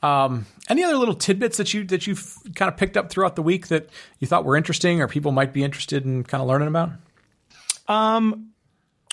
Um, 0.04 0.46
any 0.70 0.84
other 0.84 0.98
little 0.98 1.16
tidbits 1.16 1.58
that 1.58 1.74
you 1.74 1.86
that 1.86 2.08
you've 2.08 2.38
kind 2.56 2.72
of 2.72 2.78
picked 2.78 2.98
up 2.98 3.10
throughout 3.10 3.36
the 3.36 3.44
week 3.44 3.68
that 3.68 3.90
you 4.20 4.28
thought 4.28 4.46
were 4.46 4.58
interesting, 4.58 5.02
or 5.02 5.08
people 5.08 5.32
might 5.32 5.54
be 5.54 5.64
interested 5.64 6.06
in 6.06 6.24
kind 6.24 6.42
of 6.42 6.48
learning 6.48 6.68
about? 6.68 6.92
Um, 7.88 8.52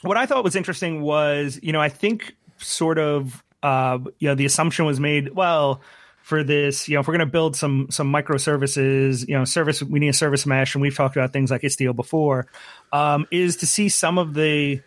what 0.02 0.16
I 0.16 0.26
thought 0.26 0.44
was 0.44 0.56
interesting 0.56 1.00
was, 1.00 1.58
you 1.62 1.72
know, 1.72 1.80
I 1.80 1.88
think 1.88 2.36
sort 2.58 2.98
of, 2.98 3.42
uh, 3.62 3.98
you 4.18 4.28
know, 4.28 4.34
the 4.34 4.44
assumption 4.44 4.84
was 4.84 5.00
made. 5.00 5.34
Well, 5.34 5.80
for 6.24 6.42
this, 6.42 6.88
you 6.88 6.94
know, 6.94 7.00
if 7.00 7.06
we're 7.06 7.12
going 7.12 7.26
to 7.26 7.30
build 7.30 7.54
some 7.54 7.88
some 7.90 8.10
microservices, 8.10 9.28
you 9.28 9.36
know, 9.36 9.44
service 9.44 9.82
we 9.82 10.00
need 10.00 10.08
a 10.08 10.14
service 10.14 10.46
mesh, 10.46 10.74
and 10.74 10.80
we've 10.80 10.96
talked 10.96 11.16
about 11.16 11.34
things 11.34 11.50
like 11.50 11.60
Istio 11.60 11.94
before, 11.94 12.46
um, 12.94 13.26
is 13.30 13.56
to 13.56 13.66
see 13.66 13.90
some 13.90 14.16
of 14.16 14.32
the 14.32 14.80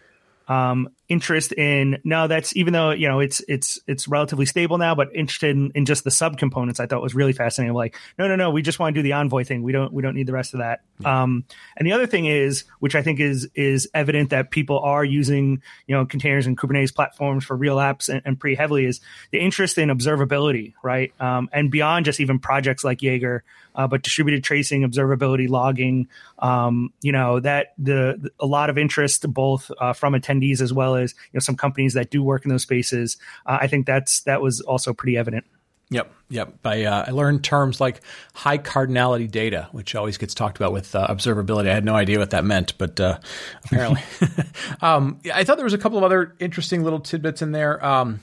um, 0.47 0.89
interest 1.09 1.53
in 1.53 1.97
no 2.03 2.27
that's 2.27 2.55
even 2.55 2.73
though 2.73 2.91
you 2.91 3.07
know 3.07 3.19
it's 3.19 3.41
it's 3.47 3.79
it's 3.87 4.09
relatively 4.09 4.45
stable 4.45 4.77
now 4.77 4.93
but 4.93 5.07
interested 5.15 5.55
in, 5.55 5.71
in 5.73 5.85
just 5.85 6.03
the 6.03 6.09
subcomponents 6.09 6.81
i 6.81 6.85
thought 6.85 7.01
was 7.01 7.15
really 7.15 7.33
fascinating. 7.33 7.73
Like 7.73 7.95
no 8.19 8.27
no 8.27 8.35
no 8.35 8.51
we 8.51 8.61
just 8.61 8.79
want 8.79 8.93
to 8.93 8.99
do 8.99 9.03
the 9.03 9.13
envoy 9.13 9.43
thing. 9.43 9.63
We 9.63 9.71
don't 9.71 9.93
we 9.93 10.01
don't 10.01 10.15
need 10.15 10.27
the 10.27 10.33
rest 10.33 10.53
of 10.53 10.59
that. 10.59 10.81
Yeah. 10.99 11.23
um, 11.23 11.45
and 11.77 11.87
the 11.87 11.93
other 11.93 12.07
thing 12.07 12.25
is 12.25 12.65
which 12.79 12.95
i 12.95 13.01
think 13.01 13.19
is 13.19 13.47
is 13.55 13.87
evident 13.93 14.31
that 14.31 14.51
people 14.51 14.79
are 14.79 15.05
using 15.05 15.61
you 15.85 15.95
know 15.95 16.05
containers 16.05 16.47
and 16.47 16.57
kubernetes 16.57 16.93
platforms 16.93 17.45
for 17.45 17.55
real 17.55 17.77
apps 17.77 18.09
and, 18.09 18.21
and 18.25 18.39
pretty 18.39 18.55
heavily 18.55 18.85
is 18.85 18.99
the 19.31 19.39
interest 19.39 19.77
in 19.77 19.89
observability 19.89 20.73
right? 20.83 21.13
Um, 21.21 21.49
and 21.53 21.71
beyond 21.71 22.05
just 22.05 22.19
even 22.19 22.39
projects 22.39 22.83
like 22.83 23.01
jaeger 23.01 23.43
uh, 23.77 23.87
but 23.87 24.01
distributed 24.01 24.43
tracing, 24.43 24.81
observability, 24.81 25.47
logging, 25.47 26.07
um, 26.39 26.91
you 27.01 27.11
know, 27.11 27.39
that 27.39 27.73
the, 27.77 28.17
the, 28.19 28.31
a 28.39 28.45
lot 28.45 28.71
of 28.71 28.77
interest 28.77 29.31
both 29.31 29.71
uh, 29.79 29.93
from 29.93 30.13
attendees 30.13 30.61
as 30.61 30.73
well 30.73 30.95
as 30.97 31.13
you 31.13 31.37
know 31.37 31.39
some 31.39 31.55
companies 31.55 31.93
that 31.93 32.09
do 32.09 32.23
work 32.23 32.45
in 32.45 32.49
those 32.49 32.63
spaces. 32.63 33.17
Uh, 33.45 33.59
I 33.61 33.67
think 33.67 33.85
that's 33.85 34.21
that 34.21 34.41
was 34.41 34.61
also 34.61 34.93
pretty 34.93 35.17
evident. 35.17 35.45
Yep, 35.89 36.13
yep. 36.27 36.53
I, 36.65 36.83
uh, 36.83 37.05
I 37.07 37.11
learned 37.11 37.45
terms 37.45 37.79
like 37.79 38.01
high 38.33 38.57
cardinality 38.57 39.31
data, 39.31 39.69
which 39.71 39.95
always 39.95 40.17
gets 40.17 40.33
talked 40.33 40.57
about 40.57 40.73
with 40.73 40.93
uh, 40.93 41.07
observability. 41.07 41.69
I 41.69 41.73
had 41.73 41.85
no 41.85 41.95
idea 41.95 42.19
what 42.19 42.31
that 42.31 42.43
meant, 42.43 42.77
but 42.77 42.99
uh, 42.99 43.19
apparently, 43.63 44.01
um, 44.81 45.21
I 45.33 45.45
thought 45.45 45.55
there 45.55 45.63
was 45.63 45.73
a 45.73 45.77
couple 45.77 45.97
of 45.97 46.03
other 46.03 46.35
interesting 46.39 46.83
little 46.83 46.99
tidbits 46.99 47.41
in 47.41 47.53
there. 47.53 47.83
Um, 47.85 48.19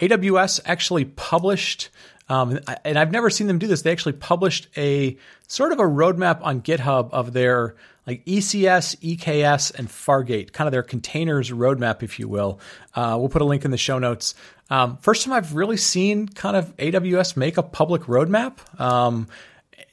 AWS 0.00 0.60
actually 0.64 1.04
published 1.04 1.90
um, 2.28 2.58
and 2.84 2.98
I've 2.98 3.10
never 3.10 3.28
seen 3.28 3.46
them 3.46 3.58
do 3.58 3.66
this. 3.66 3.82
They 3.82 3.92
actually 3.92 4.14
published 4.14 4.68
a 4.76 5.16
sort 5.46 5.72
of 5.72 5.78
a 5.78 5.84
roadmap 5.84 6.40
on 6.42 6.62
GitHub 6.62 7.10
of 7.12 7.32
their 7.32 7.76
like 8.06 8.24
ECS, 8.24 8.96
EKS, 8.96 9.74
and 9.74 9.88
Fargate, 9.88 10.52
kind 10.52 10.68
of 10.68 10.72
their 10.72 10.82
containers 10.82 11.50
roadmap, 11.50 12.02
if 12.02 12.18
you 12.18 12.28
will. 12.28 12.60
Uh, 12.94 13.16
we'll 13.18 13.28
put 13.28 13.42
a 13.42 13.46
link 13.46 13.64
in 13.64 13.70
the 13.70 13.78
show 13.78 13.98
notes. 13.98 14.34
Um, 14.70 14.98
first 14.98 15.24
time 15.24 15.32
I've 15.32 15.54
really 15.54 15.76
seen 15.76 16.28
kind 16.28 16.56
of 16.56 16.76
AWS 16.76 17.36
make 17.36 17.56
a 17.56 17.62
public 17.62 18.02
roadmap. 18.02 18.58
Um, 18.80 19.28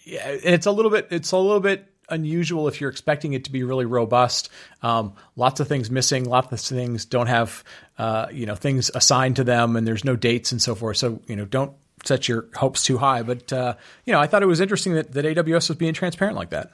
it's 0.06 0.66
a 0.66 0.72
little 0.72 0.92
bit, 0.92 1.08
it's 1.12 1.32
a 1.32 1.38
little 1.38 1.60
bit 1.60 1.88
unusual 2.10 2.68
if 2.68 2.82
you're 2.82 2.90
expecting 2.90 3.34
it 3.34 3.46
to 3.46 3.52
be 3.52 3.64
really 3.64 3.86
robust. 3.86 4.50
Um, 4.82 5.14
lots 5.36 5.60
of 5.60 5.68
things 5.68 5.90
missing, 5.90 6.26
lots 6.26 6.52
of 6.52 6.60
things 6.60 7.06
don't 7.06 7.28
have, 7.28 7.64
uh, 7.98 8.28
you 8.32 8.46
know, 8.46 8.56
things 8.56 8.92
assigned 8.94 9.38
to 9.38 9.44
them, 9.44 9.76
and 9.76 9.88
there's 9.88 10.04
no 10.04 10.16
dates 10.16 10.52
and 10.52 10.62
so 10.62 10.76
forth. 10.76 10.98
So 10.98 11.22
you 11.28 11.36
know, 11.36 11.46
don't 11.46 11.74
set 12.04 12.28
your 12.28 12.48
hopes 12.56 12.84
too 12.84 12.98
high. 12.98 13.24
But 13.24 13.52
uh, 13.54 13.76
you 14.06 14.14
know, 14.14 14.20
I 14.20 14.28
thought 14.28 14.44
it 14.44 14.48
was 14.48 14.60
interesting 14.60 14.94
that, 14.94 15.14
that 15.14 15.26
AWS 15.26 15.70
was 15.70 15.78
being 15.78 15.94
transparent 15.94 16.36
like 16.36 16.50
that. 16.52 16.72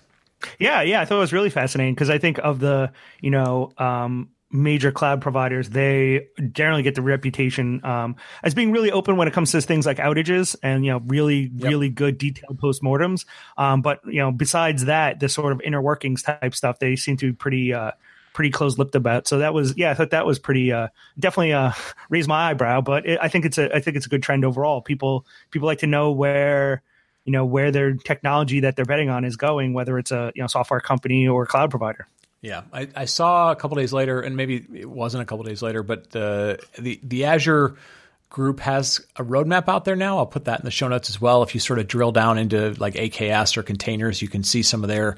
Yeah, 0.60 0.82
yeah, 0.82 1.02
I 1.02 1.06
thought 1.06 1.18
it 1.18 1.22
was 1.22 1.34
really 1.34 1.50
fascinating 1.50 1.94
because 1.96 2.10
I 2.10 2.18
think 2.18 2.38
of 2.40 2.60
the 2.60 2.92
you 3.22 3.32
know 3.32 3.72
um, 3.78 4.30
major 4.52 4.92
cloud 4.92 5.22
providers, 5.22 5.70
they 5.70 6.28
generally 6.52 6.84
get 6.84 6.96
the 6.96 7.02
reputation 7.02 7.84
um, 7.84 8.16
as 8.44 8.54
being 8.54 8.72
really 8.72 8.92
open 8.92 9.18
when 9.18 9.28
it 9.28 9.34
comes 9.34 9.52
to 9.52 9.62
things 9.62 9.86
like 9.86 9.98
outages 9.98 10.56
and 10.64 10.86
you 10.86 10.92
know 10.92 11.02
really 11.06 11.52
yep. 11.54 11.70
really 11.70 11.90
good 11.90 12.18
detailed 12.18 12.60
postmortems. 12.60 13.26
Um, 13.58 13.82
but 13.82 14.00
you 14.06 14.20
know, 14.20 14.32
besides 14.32 14.86
that, 14.86 15.20
the 15.20 15.30
sort 15.30 15.52
of 15.52 15.62
inner 15.62 15.82
workings 15.82 16.24
type 16.24 16.54
stuff, 16.56 16.80
they 16.80 16.96
seem 16.96 17.18
to 17.18 17.28
be 17.28 17.34
pretty. 17.34 17.74
Uh, 17.74 17.92
pretty 18.34 18.52
close 18.52 18.78
lipped 18.78 18.94
about. 18.94 19.28
So 19.28 19.40
that 19.40 19.52
was, 19.52 19.76
yeah, 19.78 19.90
I 19.90 19.96
thought 19.96 20.12
that 20.12 20.28
was 20.28 20.38
pretty, 20.38 20.72
uh, 20.72 20.90
definitely, 21.18 21.54
uh, 21.54 21.72
raised 22.12 22.28
my 22.28 22.52
eyebrow, 22.52 22.82
but 22.82 23.04
it, 23.08 23.18
I 23.20 23.30
think 23.30 23.46
it's 23.46 23.58
a, 23.58 23.76
I 23.76 23.80
think 23.80 23.98
it's 23.98 24.06
a 24.06 24.10
good 24.10 24.22
trend 24.22 24.46
overall. 24.46 24.80
People, 24.80 25.26
people 25.50 25.66
like 25.66 25.80
to 25.80 25.88
know 25.88 26.12
where, 26.12 26.84
you 27.28 27.34
know, 27.34 27.46
where 27.46 27.72
their 27.72 27.94
technology 27.94 28.62
that 28.62 28.78
they're 28.78 28.86
betting 28.86 29.10
on 29.10 29.26
is 29.26 29.36
going, 29.36 29.74
whether 29.74 30.00
it's 30.00 30.12
a, 30.12 30.32
you 30.34 30.42
know, 30.42 30.48
software 30.48 30.80
company 30.80 31.28
or 31.28 31.46
cloud 31.46 31.70
provider. 31.70 32.08
Yeah, 32.42 32.62
I, 32.72 32.88
I 32.96 33.06
saw 33.06 33.52
a 33.52 33.56
couple 33.56 33.76
days 33.76 33.92
later, 33.92 34.22
and 34.22 34.38
maybe 34.38 34.66
it 34.74 34.90
wasn't 34.90 35.24
a 35.24 35.26
couple 35.26 35.44
days 35.44 35.62
later, 35.62 35.84
but 35.84 36.10
the 36.12 36.58
the 36.80 37.00
the 37.04 37.26
Azure 37.26 37.76
group 38.30 38.62
has 38.62 39.06
a 39.18 39.24
roadmap 39.24 39.68
out 39.68 39.84
there 39.84 39.96
now. 39.96 40.18
I'll 40.18 40.26
put 40.26 40.46
that 40.46 40.60
in 40.60 40.66
the 40.66 40.72
show 40.72 40.88
notes 40.88 41.10
as 41.10 41.20
well. 41.20 41.44
If 41.44 41.54
you 41.54 41.60
sort 41.60 41.80
of 41.80 41.88
drill 41.88 42.12
down 42.12 42.38
into 42.38 42.74
like 42.80 42.94
AKS 42.94 43.58
or 43.58 43.64
containers, 43.64 44.22
you 44.22 44.28
can 44.28 44.44
see 44.44 44.64
some 44.64 44.84
of 44.84 44.90
their, 44.90 45.18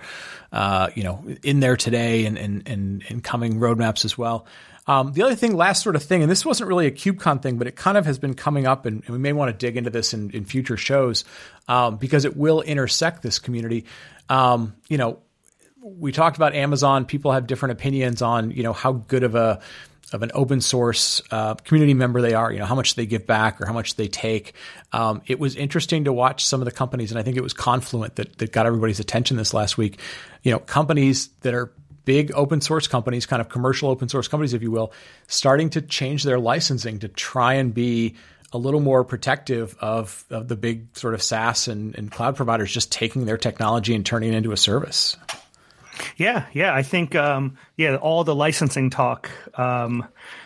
uh, 0.51 0.89
you 0.95 1.03
know, 1.03 1.23
in 1.43 1.59
there 1.59 1.75
today 1.75 2.25
and, 2.25 2.37
and, 2.37 2.67
and, 2.67 3.03
and 3.09 3.23
coming 3.23 3.55
roadmaps 3.55 4.05
as 4.05 4.17
well. 4.17 4.45
Um, 4.89 5.13
the 5.13 5.21
other 5.21 5.35
thing, 5.35 5.55
last 5.55 5.83
sort 5.83 5.95
of 5.95 6.01
thing, 6.01 6.23
and 6.23 6.31
this 6.31 6.43
wasn't 6.43 6.67
really 6.67 6.87
a 6.87 6.91
KubeCon 6.91 7.43
thing, 7.43 7.59
but 7.59 7.67
it 7.67 7.75
kind 7.75 7.95
of 7.95 8.07
has 8.07 8.17
been 8.17 8.33
coming 8.33 8.65
up, 8.65 8.87
and, 8.87 9.03
and 9.05 9.09
we 9.09 9.19
may 9.19 9.33
want 9.33 9.51
to 9.51 9.55
dig 9.55 9.77
into 9.77 9.91
this 9.91 10.15
in, 10.15 10.31
in 10.31 10.45
future 10.45 10.77
shows 10.77 11.25
um, 11.67 11.97
because 11.97 12.25
it 12.25 12.35
will 12.35 12.61
intersect 12.61 13.21
this 13.21 13.37
community. 13.37 13.85
Um, 14.29 14.75
you 14.87 14.97
know, 14.97 15.19
we 15.79 16.11
talked 16.11 16.37
about 16.37 16.55
Amazon. 16.55 17.05
People 17.05 17.33
have 17.33 17.45
different 17.45 17.73
opinions 17.73 18.23
on 18.23 18.49
you 18.49 18.63
know 18.63 18.73
how 18.73 18.93
good 18.93 19.21
of 19.21 19.35
a 19.35 19.61
of 20.11 20.23
an 20.23 20.31
open 20.33 20.59
source 20.59 21.21
uh, 21.29 21.53
community 21.53 21.93
member 21.93 22.19
they 22.19 22.33
are, 22.33 22.51
you 22.51 22.57
know, 22.57 22.65
how 22.65 22.73
much 22.73 22.95
they 22.95 23.05
give 23.05 23.27
back 23.27 23.61
or 23.61 23.67
how 23.67 23.73
much 23.73 23.95
they 23.95 24.07
take. 24.07 24.55
Um, 24.91 25.21
it 25.27 25.39
was 25.39 25.55
interesting 25.55 26.05
to 26.05 26.13
watch 26.13 26.43
some 26.43 26.61
of 26.61 26.65
the 26.65 26.71
companies, 26.71 27.11
and 27.11 27.19
I 27.19 27.21
think 27.21 27.37
it 27.37 27.43
was 27.43 27.53
Confluent 27.53 28.15
that, 28.15 28.39
that 28.39 28.51
got 28.51 28.65
everybody's 28.65 28.99
attention 28.99 29.37
this 29.37 29.53
last 29.53 29.77
week. 29.77 29.99
You 30.41 30.51
know, 30.51 30.57
companies 30.57 31.29
that 31.41 31.53
are 31.53 31.71
big 32.09 32.31
open 32.33 32.59
source 32.59 32.87
companies, 32.87 33.27
kind 33.27 33.39
of 33.39 33.49
commercial 33.49 33.87
open 33.87 34.09
source 34.09 34.27
companies, 34.27 34.55
if 34.55 34.63
you 34.63 34.71
will, 34.71 34.91
starting 35.27 35.69
to 35.69 35.79
change 35.79 36.23
their 36.23 36.39
licensing 36.39 36.97
to 36.97 37.07
try 37.07 37.53
and 37.53 37.71
be 37.71 38.15
a 38.51 38.57
little 38.57 38.79
more 38.79 39.03
protective 39.03 39.77
of, 39.79 40.25
of 40.31 40.47
the 40.47 40.55
big 40.55 40.87
sort 40.97 41.13
of 41.13 41.21
SaaS 41.21 41.67
and, 41.67 41.95
and 41.95 42.11
cloud 42.11 42.35
providers 42.35 42.71
just 42.71 42.91
taking 42.91 43.25
their 43.25 43.37
technology 43.37 43.93
and 43.93 44.03
turning 44.03 44.33
it 44.33 44.37
into 44.37 44.51
a 44.51 44.57
service. 44.57 45.17
Yeah, 46.17 46.47
yeah, 46.51 46.73
I 46.73 46.81
think 46.81 47.13
um, 47.13 47.59
yeah, 47.77 47.97
all 47.97 48.23
the 48.23 48.33
licensing 48.33 48.89
talk, 48.89 49.29
um, 49.53 50.03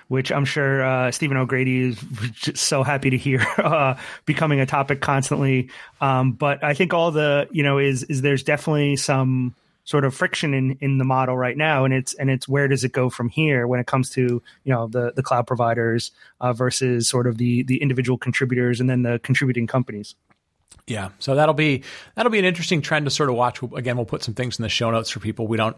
which 0.10 0.34
I'm 0.34 0.44
sure 0.44 0.84
uh, 0.84 1.12
Stephen 1.12 1.38
O'Grady 1.38 1.92
is 1.92 2.06
just 2.34 2.58
so 2.68 2.84
happy 2.84 3.10
to 3.12 3.18
hear, 3.18 3.40
uh, 3.58 3.96
becoming 4.26 4.60
a 4.60 4.66
topic 4.66 5.00
constantly. 5.00 5.70
Um, 6.02 6.34
but 6.34 6.62
I 6.62 6.74
think 6.74 6.94
all 6.94 7.12
the 7.12 7.48
you 7.52 7.64
know 7.64 7.78
is 7.78 8.04
is 8.04 8.22
there's 8.22 8.44
definitely 8.44 8.98
some 8.98 9.56
sort 9.86 10.06
of 10.06 10.14
friction 10.14 10.54
in 10.54 10.78
in 10.82 10.98
the 10.98 11.04
model 11.04 11.38
right 11.38 11.58
now, 11.58 11.86
and 11.86 11.94
it's 11.94 12.14
and 12.16 12.30
it's 12.30 12.48
where 12.48 12.68
does 12.68 12.84
it 12.84 12.92
go 12.92 13.10
from 13.10 13.30
here 13.30 13.68
when 13.68 13.80
it 13.80 13.88
comes 13.88 14.10
to 14.12 14.42
you 14.64 14.74
know 14.74 14.88
the 14.88 15.14
the 15.16 15.24
cloud 15.24 15.48
providers 15.48 16.12
uh, 16.42 16.54
versus 16.54 17.10
sort 17.10 17.28
of 17.28 17.38
the 17.38 17.64
the 17.64 17.82
individual 17.82 18.18
contributors 18.18 18.80
and 18.80 18.90
then 18.90 19.04
the 19.04 19.20
contributing 19.20 19.68
companies. 19.68 20.16
Yeah, 20.86 21.10
so 21.20 21.36
that'll 21.36 21.54
be 21.54 21.84
that'll 22.16 22.32
be 22.32 22.40
an 22.40 22.46
interesting 22.46 22.82
trend 22.82 23.06
to 23.06 23.10
sort 23.10 23.30
of 23.30 23.36
watch. 23.36 23.62
Again, 23.62 23.96
we'll 23.96 24.06
put 24.06 24.22
some 24.22 24.34
things 24.34 24.60
in 24.60 24.64
the 24.64 24.70
show 24.70 24.92
notes 24.92 25.10
for 25.10 25.20
people. 25.22 25.48
We 25.48 25.56
don't 25.56 25.78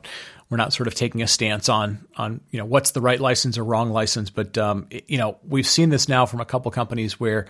we're 0.50 0.58
not 0.58 0.74
sort 0.74 0.88
of 0.88 0.96
taking 0.96 1.22
a 1.22 1.28
stance 1.28 1.70
on 1.70 2.08
on 2.18 2.42
you 2.50 2.58
know 2.58 2.66
what's 2.66 2.92
the 2.92 3.02
right 3.02 3.20
license 3.20 3.58
or 3.58 3.64
wrong 3.64 3.92
license, 3.92 4.32
but 4.32 4.58
um, 4.58 4.88
you 5.08 5.20
know 5.20 5.38
we've 5.48 5.68
seen 5.68 5.90
this 5.90 6.10
now 6.10 6.26
from 6.26 6.42
a 6.42 6.46
couple 6.46 6.72
companies 6.72 7.20
where 7.20 7.46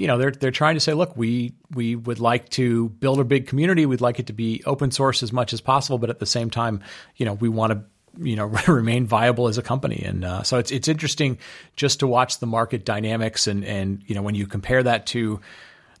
you 0.00 0.06
know 0.06 0.16
they're 0.16 0.30
they're 0.30 0.50
trying 0.50 0.76
to 0.76 0.80
say, 0.80 0.94
look, 0.94 1.14
we 1.14 1.52
we 1.74 1.94
would 1.94 2.20
like 2.20 2.48
to 2.50 2.88
build 2.88 3.20
a 3.20 3.24
big 3.24 3.46
community. 3.46 3.84
We'd 3.84 4.00
like 4.00 4.18
it 4.18 4.28
to 4.28 4.32
be 4.32 4.62
open 4.64 4.90
source 4.90 5.22
as 5.22 5.30
much 5.30 5.52
as 5.52 5.60
possible, 5.60 5.98
but 5.98 6.08
at 6.08 6.18
the 6.18 6.26
same 6.26 6.48
time, 6.48 6.80
you 7.16 7.26
know, 7.26 7.34
we 7.34 7.50
want 7.50 7.72
to 7.72 7.84
you 8.18 8.34
know 8.34 8.46
remain 8.66 9.06
viable 9.06 9.46
as 9.46 9.58
a 9.58 9.62
company 9.62 10.02
and 10.04 10.24
uh, 10.24 10.42
so 10.42 10.58
it's 10.58 10.72
it's 10.72 10.88
interesting 10.88 11.38
just 11.76 12.00
to 12.00 12.08
watch 12.08 12.40
the 12.40 12.46
market 12.46 12.84
dynamics 12.84 13.46
and 13.46 13.64
and 13.64 14.02
you 14.06 14.16
know 14.16 14.22
when 14.22 14.34
you 14.34 14.48
compare 14.48 14.82
that 14.82 15.06
to 15.06 15.38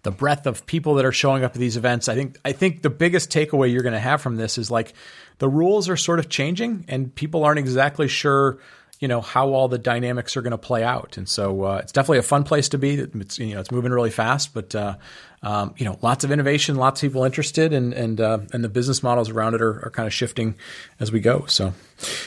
the 0.02 0.10
breadth 0.10 0.46
of 0.46 0.64
people 0.66 0.94
that 0.94 1.04
are 1.04 1.12
showing 1.12 1.44
up 1.44 1.52
at 1.52 1.58
these 1.58 1.76
events. 1.76 2.08
I 2.08 2.14
think 2.14 2.38
I 2.44 2.52
think 2.52 2.82
the 2.82 2.90
biggest 2.90 3.30
takeaway 3.30 3.70
you're 3.70 3.82
going 3.82 3.92
to 3.92 4.00
have 4.00 4.22
from 4.22 4.36
this 4.36 4.56
is 4.56 4.70
like 4.70 4.94
the 5.38 5.48
rules 5.48 5.88
are 5.88 5.96
sort 5.96 6.18
of 6.18 6.28
changing, 6.28 6.86
and 6.88 7.14
people 7.14 7.44
aren't 7.44 7.58
exactly 7.58 8.08
sure, 8.08 8.58
you 9.00 9.08
know, 9.08 9.22
how 9.22 9.48
all 9.48 9.66
the 9.66 9.78
dynamics 9.78 10.36
are 10.36 10.42
going 10.42 10.50
to 10.52 10.58
play 10.58 10.84
out. 10.84 11.16
And 11.16 11.28
so 11.28 11.64
uh, 11.64 11.80
it's 11.82 11.90
definitely 11.90 12.18
a 12.18 12.22
fun 12.22 12.44
place 12.44 12.68
to 12.68 12.78
be. 12.78 12.94
It's 12.94 13.38
you 13.38 13.54
know 13.54 13.60
it's 13.60 13.70
moving 13.70 13.92
really 13.92 14.10
fast, 14.10 14.54
but 14.54 14.74
uh, 14.74 14.96
um, 15.42 15.74
you 15.78 15.86
know, 15.86 15.98
lots 16.02 16.22
of 16.22 16.30
innovation, 16.30 16.76
lots 16.76 17.02
of 17.02 17.08
people 17.08 17.24
interested, 17.24 17.72
and 17.72 17.94
and 17.94 18.20
uh, 18.20 18.40
and 18.52 18.62
the 18.62 18.68
business 18.68 19.02
models 19.02 19.30
around 19.30 19.54
it 19.54 19.62
are, 19.62 19.86
are 19.86 19.90
kind 19.90 20.06
of 20.06 20.12
shifting 20.12 20.54
as 20.98 21.10
we 21.10 21.20
go. 21.20 21.46
So, 21.46 21.72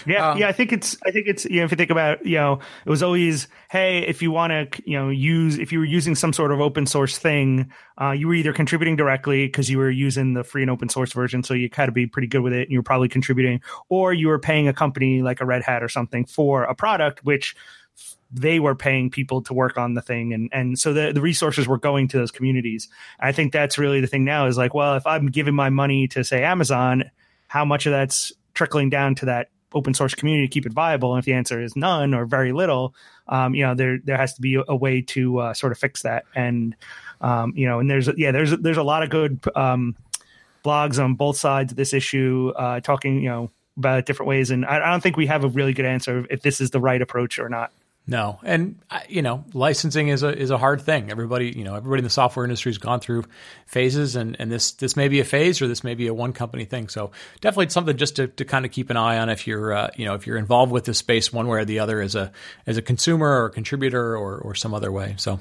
yeah, 0.07 0.31
um, 0.31 0.39
yeah, 0.39 0.47
I 0.47 0.51
think 0.51 0.73
it's 0.73 0.97
I 1.05 1.11
think 1.11 1.27
it's 1.27 1.45
you 1.45 1.59
know 1.59 1.65
if 1.65 1.71
you 1.71 1.77
think 1.77 1.91
about 1.91 2.25
you 2.25 2.37
know 2.37 2.59
it 2.83 2.89
was 2.89 3.03
always 3.03 3.47
hey 3.69 3.99
if 3.99 4.23
you 4.23 4.31
want 4.31 4.51
to 4.51 4.81
you 4.89 4.97
know 4.97 5.09
use 5.09 5.59
if 5.59 5.71
you 5.71 5.77
were 5.77 5.85
using 5.85 6.15
some 6.15 6.33
sort 6.33 6.51
of 6.51 6.59
open 6.59 6.87
source 6.87 7.19
thing, 7.19 7.71
uh, 8.01 8.11
you 8.11 8.27
were 8.27 8.33
either 8.33 8.51
contributing 8.51 8.95
directly 8.95 9.45
because 9.45 9.69
you 9.69 9.77
were 9.77 9.91
using 9.91 10.33
the 10.33 10.43
free 10.43 10.63
and 10.63 10.71
open 10.71 10.89
source 10.89 11.13
version, 11.13 11.43
so 11.43 11.53
you 11.53 11.69
had 11.71 11.85
to 11.85 11.91
be 11.91 12.07
pretty 12.07 12.27
good 12.27 12.41
with 12.41 12.53
it, 12.53 12.63
and 12.63 12.71
you 12.71 12.79
were 12.79 12.83
probably 12.83 13.09
contributing, 13.09 13.61
or 13.89 14.11
you 14.11 14.27
were 14.27 14.39
paying 14.39 14.67
a 14.67 14.73
company 14.73 15.21
like 15.21 15.39
a 15.39 15.45
Red 15.45 15.61
Hat 15.61 15.83
or 15.83 15.89
something 15.89 16.25
for 16.25 16.63
a 16.63 16.73
product 16.73 17.23
which 17.23 17.55
they 18.33 18.59
were 18.59 18.75
paying 18.75 19.11
people 19.11 19.43
to 19.43 19.53
work 19.53 19.77
on 19.77 19.93
the 19.93 20.01
thing. 20.01 20.33
And 20.33 20.49
and 20.51 20.77
so 20.79 20.93
the, 20.93 21.13
the 21.13 21.21
resources 21.21 21.67
were 21.67 21.77
going 21.77 22.07
to 22.09 22.17
those 22.17 22.31
communities. 22.31 22.89
I 23.19 23.31
think 23.31 23.53
that's 23.53 23.77
really 23.77 24.01
the 24.01 24.07
thing 24.07 24.25
now 24.25 24.47
is 24.47 24.57
like 24.57 24.73
well 24.73 24.95
if 24.95 25.05
i'm 25.05 25.27
giving 25.27 25.53
my 25.53 25.69
money 25.69 26.07
to 26.09 26.23
say 26.23 26.43
amazon 26.43 27.11
how 27.47 27.63
much 27.63 27.85
of 27.85 27.91
that's 27.91 28.33
trickling 28.53 28.89
down 28.89 29.15
to 29.15 29.25
that 29.25 29.49
open 29.73 29.93
source 29.93 30.13
community 30.13 30.47
to 30.47 30.53
keep 30.53 30.65
it 30.65 30.73
viable? 30.73 31.13
And 31.13 31.19
if 31.19 31.25
the 31.25 31.33
answer 31.33 31.61
is 31.61 31.75
none 31.75 32.13
or 32.13 32.25
very 32.25 32.51
little 32.51 32.95
um, 33.27 33.53
you 33.53 33.65
know 33.65 33.75
there 33.75 33.99
there 34.03 34.17
has 34.17 34.33
to 34.33 34.41
be 34.41 34.55
a, 34.55 34.63
a 34.67 34.75
way 34.75 35.01
to 35.01 35.39
uh, 35.39 35.53
sort 35.53 35.71
of 35.71 35.77
fix 35.77 36.01
that. 36.01 36.25
And 36.35 36.75
um, 37.21 37.53
you 37.55 37.67
know 37.67 37.79
and 37.79 37.89
there's 37.89 38.09
yeah 38.17 38.31
there's 38.31 38.51
there's 38.51 38.77
a 38.77 38.83
lot 38.83 39.03
of 39.03 39.09
good 39.09 39.39
um, 39.55 39.95
blogs 40.65 41.03
on 41.03 41.15
both 41.15 41.37
sides 41.37 41.71
of 41.71 41.77
this 41.77 41.93
issue 41.93 42.51
uh, 42.55 42.79
talking 42.79 43.21
you 43.21 43.29
know 43.29 43.51
about 43.77 44.05
different 44.05 44.27
ways. 44.27 44.51
And 44.51 44.65
I, 44.65 44.77
I 44.77 44.91
don't 44.91 45.01
think 45.01 45.17
we 45.17 45.27
have 45.27 45.43
a 45.43 45.47
really 45.47 45.73
good 45.73 45.85
answer 45.85 46.25
if 46.29 46.41
this 46.41 46.61
is 46.61 46.71
the 46.71 46.79
right 46.79 47.01
approach 47.01 47.39
or 47.39 47.49
not 47.49 47.71
no, 48.05 48.37
and 48.43 48.81
you 49.07 49.21
know, 49.21 49.45
licensing 49.53 50.09
is 50.09 50.23
a 50.23 50.37
is 50.37 50.51
a 50.51 50.57
hard 50.57 50.81
thing. 50.81 51.09
Everybody, 51.09 51.53
you 51.55 51.63
know, 51.63 51.75
everybody 51.75 52.01
in 52.01 52.03
the 52.03 52.09
software 52.09 52.43
industry 52.43 52.69
has 52.69 52.77
gone 52.77 52.99
through 52.99 53.23
phases, 53.65 54.17
and 54.17 54.35
and 54.39 54.51
this 54.51 54.73
this 54.73 54.97
may 54.97 55.07
be 55.07 55.21
a 55.21 55.23
phase 55.23 55.61
or 55.61 55.69
this 55.69 55.85
may 55.85 55.95
be 55.95 56.07
a 56.07 56.13
one 56.13 56.33
company 56.33 56.65
thing. 56.65 56.89
So 56.89 57.11
definitely 57.39 57.69
something 57.69 57.95
just 57.95 58.17
to, 58.17 58.27
to 58.27 58.43
kind 58.43 58.65
of 58.65 58.71
keep 58.71 58.89
an 58.89 58.97
eye 58.97 59.19
on 59.19 59.29
if 59.29 59.47
you're 59.47 59.71
uh, 59.71 59.89
you 59.95 60.03
know 60.03 60.15
if 60.15 60.27
you're 60.27 60.37
involved 60.37 60.73
with 60.73 60.83
this 60.83 60.97
space 60.97 61.31
one 61.31 61.47
way 61.47 61.59
or 61.59 61.65
the 61.65 61.79
other 61.79 62.01
as 62.01 62.13
a 62.15 62.33
as 62.67 62.75
a 62.75 62.81
consumer 62.81 63.43
or 63.43 63.45
a 63.45 63.51
contributor 63.51 64.17
or 64.17 64.37
or 64.37 64.53
some 64.53 64.73
other 64.73 64.91
way. 64.91 65.15
So, 65.17 65.39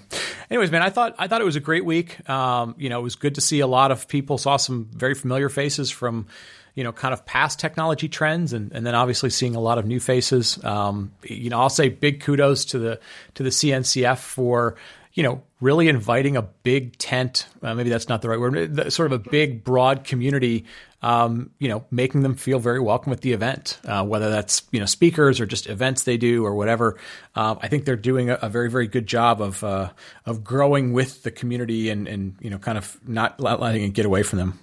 anyways, 0.48 0.70
man, 0.70 0.83
I 0.83 0.90
thought 0.90 1.16
I 1.18 1.27
thought 1.27 1.40
it 1.40 1.44
was 1.44 1.57
a 1.57 1.61
great 1.61 1.85
week. 1.85 2.29
Um, 2.31 2.77
you 2.79 2.90
know, 2.90 3.01
it 3.01 3.03
was 3.03 3.16
good 3.16 3.35
to 3.35 3.40
see 3.40 3.59
a 3.59 3.66
lot 3.66 3.90
of 3.90 4.07
people. 4.07 4.38
Saw 4.38 4.57
some 4.57 4.88
very 4.92 5.14
familiar 5.14 5.48
faces 5.48 5.90
from 5.90 6.29
you 6.75 6.85
know, 6.85 6.93
kind 6.93 7.13
of 7.13 7.27
past 7.27 7.59
technology 7.59 8.09
trends, 8.09 8.53
and, 8.53 8.73
and 8.73 8.87
then 8.87 8.95
obviously 8.95 9.31
seeing 9.31 9.55
a 9.55 9.61
lot 9.61 9.79
of 9.79 9.87
new 9.87 10.01
faces. 10.01 10.63
Um, 10.65 11.13
you 11.23 11.51
know, 11.51 11.61
I'll 11.61 11.69
say 11.69 11.89
big 11.89 12.21
kudos 12.21 12.67
to 12.67 12.79
the 12.79 13.01
to 13.35 13.43
the 13.43 13.51
CNCF 13.51 14.19
for 14.19 14.77
you 15.13 15.23
know 15.23 15.43
really 15.61 15.89
inviting 15.89 16.37
a 16.37 16.43
big 16.43 16.97
tent. 16.97 17.47
Uh, 17.63 17.75
maybe 17.75 17.91
that's 17.91 18.09
not 18.09 18.23
the 18.23 18.29
right 18.29 18.41
word. 18.41 18.93
Sort 18.93 19.13
of 19.13 19.13
a 19.13 19.31
big, 19.31 19.65
broad 19.65 20.05
community. 20.05 20.65
Um, 21.03 21.51
you 21.59 21.69
know, 21.69 21.85
making 21.91 22.23
them 22.23 22.37
feel 22.37 22.61
very 22.61 22.79
welcome 22.79 23.13
at 23.13 23.23
the 23.23 23.33
event, 23.33 23.81
uh, 23.85 24.05
whether 24.05 24.31
that's 24.31 24.63
you 24.71 24.79
know 24.79 24.87
speakers 24.87 25.41
or 25.41 25.47
just 25.47 25.69
events 25.69 26.05
they 26.05 26.17
do 26.17 26.47
or 26.47 26.55
whatever. 26.55 26.97
Um, 27.35 27.59
I 27.61 27.67
think 27.67 27.85
they're 27.85 27.97
doing 27.97 28.31
a, 28.31 28.39
a, 28.41 28.49
very, 28.49 28.71
very 28.71 28.87
good 28.87 29.09
job 29.09 29.43
of 29.43 29.65
uh, 29.65 29.91
of 30.27 30.45
growing 30.45 30.93
with 30.93 31.25
the 31.25 31.33
community 31.33 31.91
and 31.91 32.07
and 32.07 32.37
you 32.41 32.51
know, 32.51 32.59
kind 32.59 32.79
of 32.79 32.97
not 33.07 33.41
letting 33.41 33.83
it 33.83 33.95
get 33.95 34.07
away 34.07 34.23
from 34.23 34.39
them. 34.39 34.61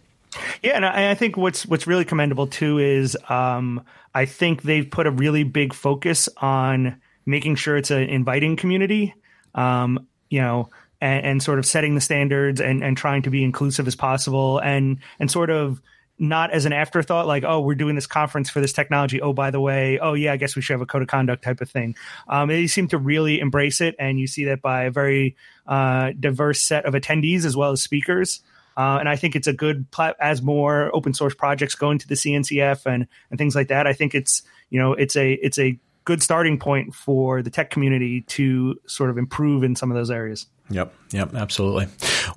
Yeah, 0.62 0.74
and 0.76 0.86
I, 0.86 1.16
think 1.16 1.38
what's 1.38 1.66
what's 1.66 1.88
really 1.88 2.06
commendable 2.06 2.48
too 2.48 2.78
is 2.78 3.18
um, 3.30 3.84
I 4.14 4.26
think 4.26 4.62
they've 4.62 4.90
put 4.90 5.08
a 5.08 5.12
really 5.12 5.44
big 5.44 5.74
focus 5.74 6.30
on 6.38 7.02
making 7.26 7.56
sure 7.56 7.78
it's 7.78 7.92
an 7.92 8.04
inviting 8.04 8.56
community. 8.56 9.16
Um, 9.56 10.08
you 10.30 10.42
know, 10.42 10.70
and, 11.02 11.26
and, 11.26 11.44
sort 11.44 11.58
of 11.58 11.66
setting 11.66 11.96
the 11.96 12.02
standards 12.02 12.62
and, 12.62 12.84
and 12.84 12.96
trying 12.96 13.24
to 13.24 13.32
be 13.32 13.44
inclusive 13.44 13.88
as 13.88 13.96
possible, 13.96 14.60
and 14.60 15.00
and 15.20 15.32
sort 15.32 15.50
of 15.50 15.82
not 16.20 16.52
as 16.52 16.66
an 16.66 16.74
afterthought, 16.74 17.26
like 17.26 17.44
oh 17.44 17.62
we're 17.62 17.76
doing 17.76 17.96
this 17.96 18.06
conference 18.06 18.50
for 18.50 18.60
this 18.62 18.74
technology. 18.74 19.22
Oh 19.22 19.34
by 19.34 19.50
the 19.50 19.60
way, 19.60 19.98
oh 20.00 20.14
yeah, 20.14 20.34
I 20.34 20.38
guess 20.38 20.56
we 20.56 20.62
should 20.62 20.74
have 20.74 20.82
a 20.82 20.86
code 20.86 21.02
of 21.02 21.08
conduct 21.08 21.44
type 21.44 21.62
of 21.62 21.70
thing. 21.70 21.96
Um, 22.28 22.50
they 22.50 22.68
seem 22.68 22.88
to 22.90 22.98
really 22.98 23.40
embrace 23.40 23.82
it, 23.82 23.96
and 23.98 24.20
you 24.20 24.28
see 24.28 24.46
that 24.46 24.62
by 24.62 24.84
a 24.84 24.92
very 24.92 25.36
uh, 25.66 26.12
diverse 26.20 26.62
set 26.62 26.86
of 26.86 26.94
attendees 26.94 27.46
as 27.46 27.58
well 27.58 27.72
as 27.72 27.82
speakers. 27.82 28.42
Uh, 28.80 28.98
and 28.98 29.10
I 29.10 29.18
think 29.18 29.36
it's 29.36 29.48
a 29.48 29.52
good 29.52 29.92
plat- 29.92 30.16
as 30.22 30.42
more 30.42 30.90
open 30.96 31.14
source 31.14 31.36
projects 31.36 31.76
go 31.76 31.92
into 31.92 32.08
the 32.08 32.16
CNCF 32.16 32.86
and 32.86 33.08
and 33.30 33.38
things 33.38 33.54
like 33.54 33.68
that. 33.68 33.86
I 33.86 33.92
think 33.92 34.16
it's 34.16 34.42
you 34.70 34.80
know 34.80 34.94
it's 34.94 35.18
a 35.18 35.34
it's 35.34 35.60
a 35.60 35.78
good 36.06 36.24
starting 36.24 36.58
point 36.58 36.96
for 36.96 37.42
the 37.42 37.50
tech 37.50 37.72
community 37.72 38.22
to 38.22 38.80
sort 38.88 39.10
of 39.10 39.18
improve 39.18 39.66
in 39.66 39.76
some 39.76 39.92
of 39.92 39.98
those 39.98 40.10
areas. 40.10 40.48
Yep, 40.70 40.94
yep, 41.12 41.36
absolutely. 41.36 41.88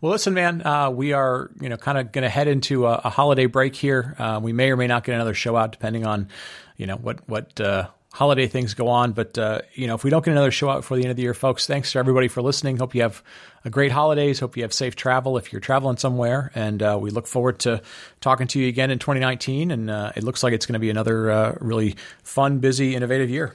Well, 0.01 0.11
listen, 0.11 0.35
man, 0.35 0.67
uh, 0.67 0.91
we 0.91 1.13
are 1.13 1.53
you 1.61 1.69
know 1.69 1.77
kind 1.77 1.97
of 1.97 2.11
going 2.11 2.25
to 2.25 2.29
head 2.29 2.49
into 2.49 2.89
a, 2.89 3.03
a, 3.05 3.09
holiday 3.09 3.47
break 3.47 3.77
here. 3.77 4.17
Uh, 4.19 4.41
we 4.43 4.53
may 4.53 4.73
or 4.73 4.77
may 4.77 4.89
not 4.89 5.05
get 5.05 5.15
another 5.15 5.35
show 5.35 5.55
out 5.55 5.71
depending 5.71 6.05
on 6.05 6.29
you 6.77 6.87
know 6.89 6.97
what 6.97 7.29
what 7.29 7.61
uh, 7.61 7.87
holiday 8.13 8.47
things 8.47 8.75
go 8.75 8.89
on. 8.89 9.13
But 9.13 9.37
uh, 9.37 9.63
you 9.75 9.87
know, 9.87 9.95
if 9.95 10.05
we 10.05 10.11
don't 10.11 10.25
get 10.25 10.31
another 10.33 10.51
show 10.51 10.71
out 10.71 10.83
before 10.83 10.97
the 10.97 11.03
end 11.03 11.11
of 11.11 11.17
the 11.17 11.23
year, 11.23 11.35
folks, 11.35 11.67
thanks 11.67 11.93
to 11.93 11.99
everybody 11.99 12.29
for 12.29 12.43
listening. 12.43 12.77
Hope 12.77 12.95
you 12.95 13.03
have 13.03 13.23
a 13.65 13.71
great 13.71 13.91
holidays. 13.91 14.39
Hope 14.39 14.57
you 14.57 14.63
have 14.63 14.73
safe 14.73 14.95
travel 14.95 15.37
if 15.39 15.53
you're 15.53 15.61
traveling 15.61 15.97
somewhere. 15.97 16.53
And 16.55 16.83
uh, 16.83 16.99
we 17.01 17.11
look 17.11 17.27
forward 17.27 17.59
to 17.61 17.83
talking 18.21 18.47
to 18.49 18.61
you 18.61 18.69
again 18.69 18.91
in 18.91 18.99
2019. 18.99 19.71
And 19.71 19.91
uh, 19.91 20.13
it 20.15 20.23
looks 20.23 20.43
like 20.43 20.53
it's 20.53 20.67
going 20.67 20.75
to 20.75 20.79
be 20.79 20.91
another 20.91 21.31
uh, 21.31 21.57
really 21.61 21.97
fun, 22.23 22.59
busy, 22.59 22.95
innovative 22.95 23.31
year. 23.31 23.55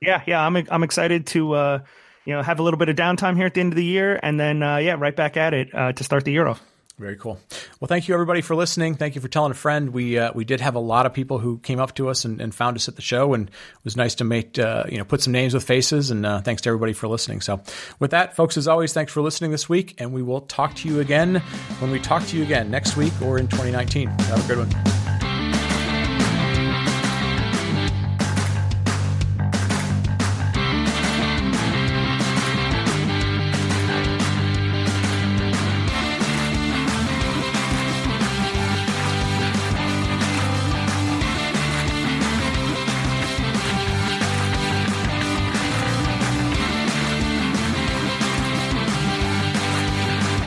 Yeah, 0.00 0.22
yeah, 0.26 0.44
I'm 0.44 0.56
I'm 0.56 0.82
excited 0.82 1.26
to 1.28 1.54
uh, 1.54 1.78
you 2.26 2.34
know 2.34 2.42
have 2.42 2.58
a 2.58 2.62
little 2.62 2.78
bit 2.78 2.90
of 2.90 2.96
downtime 2.96 3.36
here 3.36 3.46
at 3.46 3.54
the 3.54 3.60
end 3.60 3.72
of 3.72 3.76
the 3.76 3.84
year, 3.84 4.20
and 4.22 4.38
then 4.38 4.62
uh, 4.62 4.76
yeah, 4.76 4.96
right 4.98 5.14
back 5.16 5.36
at 5.36 5.54
it 5.54 5.70
to 5.70 6.04
start 6.04 6.24
the 6.24 6.32
year 6.32 6.46
off. 6.46 6.60
Very 6.98 7.16
cool. 7.16 7.40
Well, 7.80 7.88
thank 7.88 8.06
you 8.06 8.14
everybody 8.14 8.40
for 8.40 8.54
listening. 8.54 8.94
Thank 8.94 9.16
you 9.16 9.20
for 9.20 9.26
telling 9.26 9.50
a 9.50 9.54
friend. 9.54 9.90
We 9.90 10.16
uh, 10.16 10.30
we 10.32 10.44
did 10.44 10.60
have 10.60 10.76
a 10.76 10.80
lot 10.80 11.06
of 11.06 11.12
people 11.12 11.40
who 11.40 11.58
came 11.58 11.80
up 11.80 11.94
to 11.96 12.08
us 12.08 12.24
and, 12.24 12.40
and 12.40 12.54
found 12.54 12.76
us 12.76 12.86
at 12.86 12.94
the 12.94 13.02
show, 13.02 13.34
and 13.34 13.48
it 13.48 13.84
was 13.84 13.96
nice 13.96 14.14
to 14.16 14.24
make 14.24 14.60
uh, 14.60 14.84
you 14.88 14.98
know 14.98 15.04
put 15.04 15.20
some 15.20 15.32
names 15.32 15.54
with 15.54 15.64
faces. 15.64 16.12
And 16.12 16.24
uh, 16.24 16.40
thanks 16.40 16.62
to 16.62 16.68
everybody 16.68 16.92
for 16.92 17.08
listening. 17.08 17.40
So, 17.40 17.60
with 17.98 18.12
that, 18.12 18.36
folks, 18.36 18.56
as 18.56 18.68
always, 18.68 18.92
thanks 18.92 19.12
for 19.12 19.22
listening 19.22 19.50
this 19.50 19.68
week, 19.68 20.00
and 20.00 20.12
we 20.12 20.22
will 20.22 20.42
talk 20.42 20.74
to 20.76 20.88
you 20.88 21.00
again 21.00 21.36
when 21.80 21.90
we 21.90 21.98
talk 21.98 22.24
to 22.26 22.36
you 22.36 22.44
again 22.44 22.70
next 22.70 22.96
week 22.96 23.12
or 23.20 23.38
in 23.38 23.48
2019. 23.48 24.06
Have 24.06 24.44
a 24.44 24.54
good 24.54 24.58
one. 24.58 25.03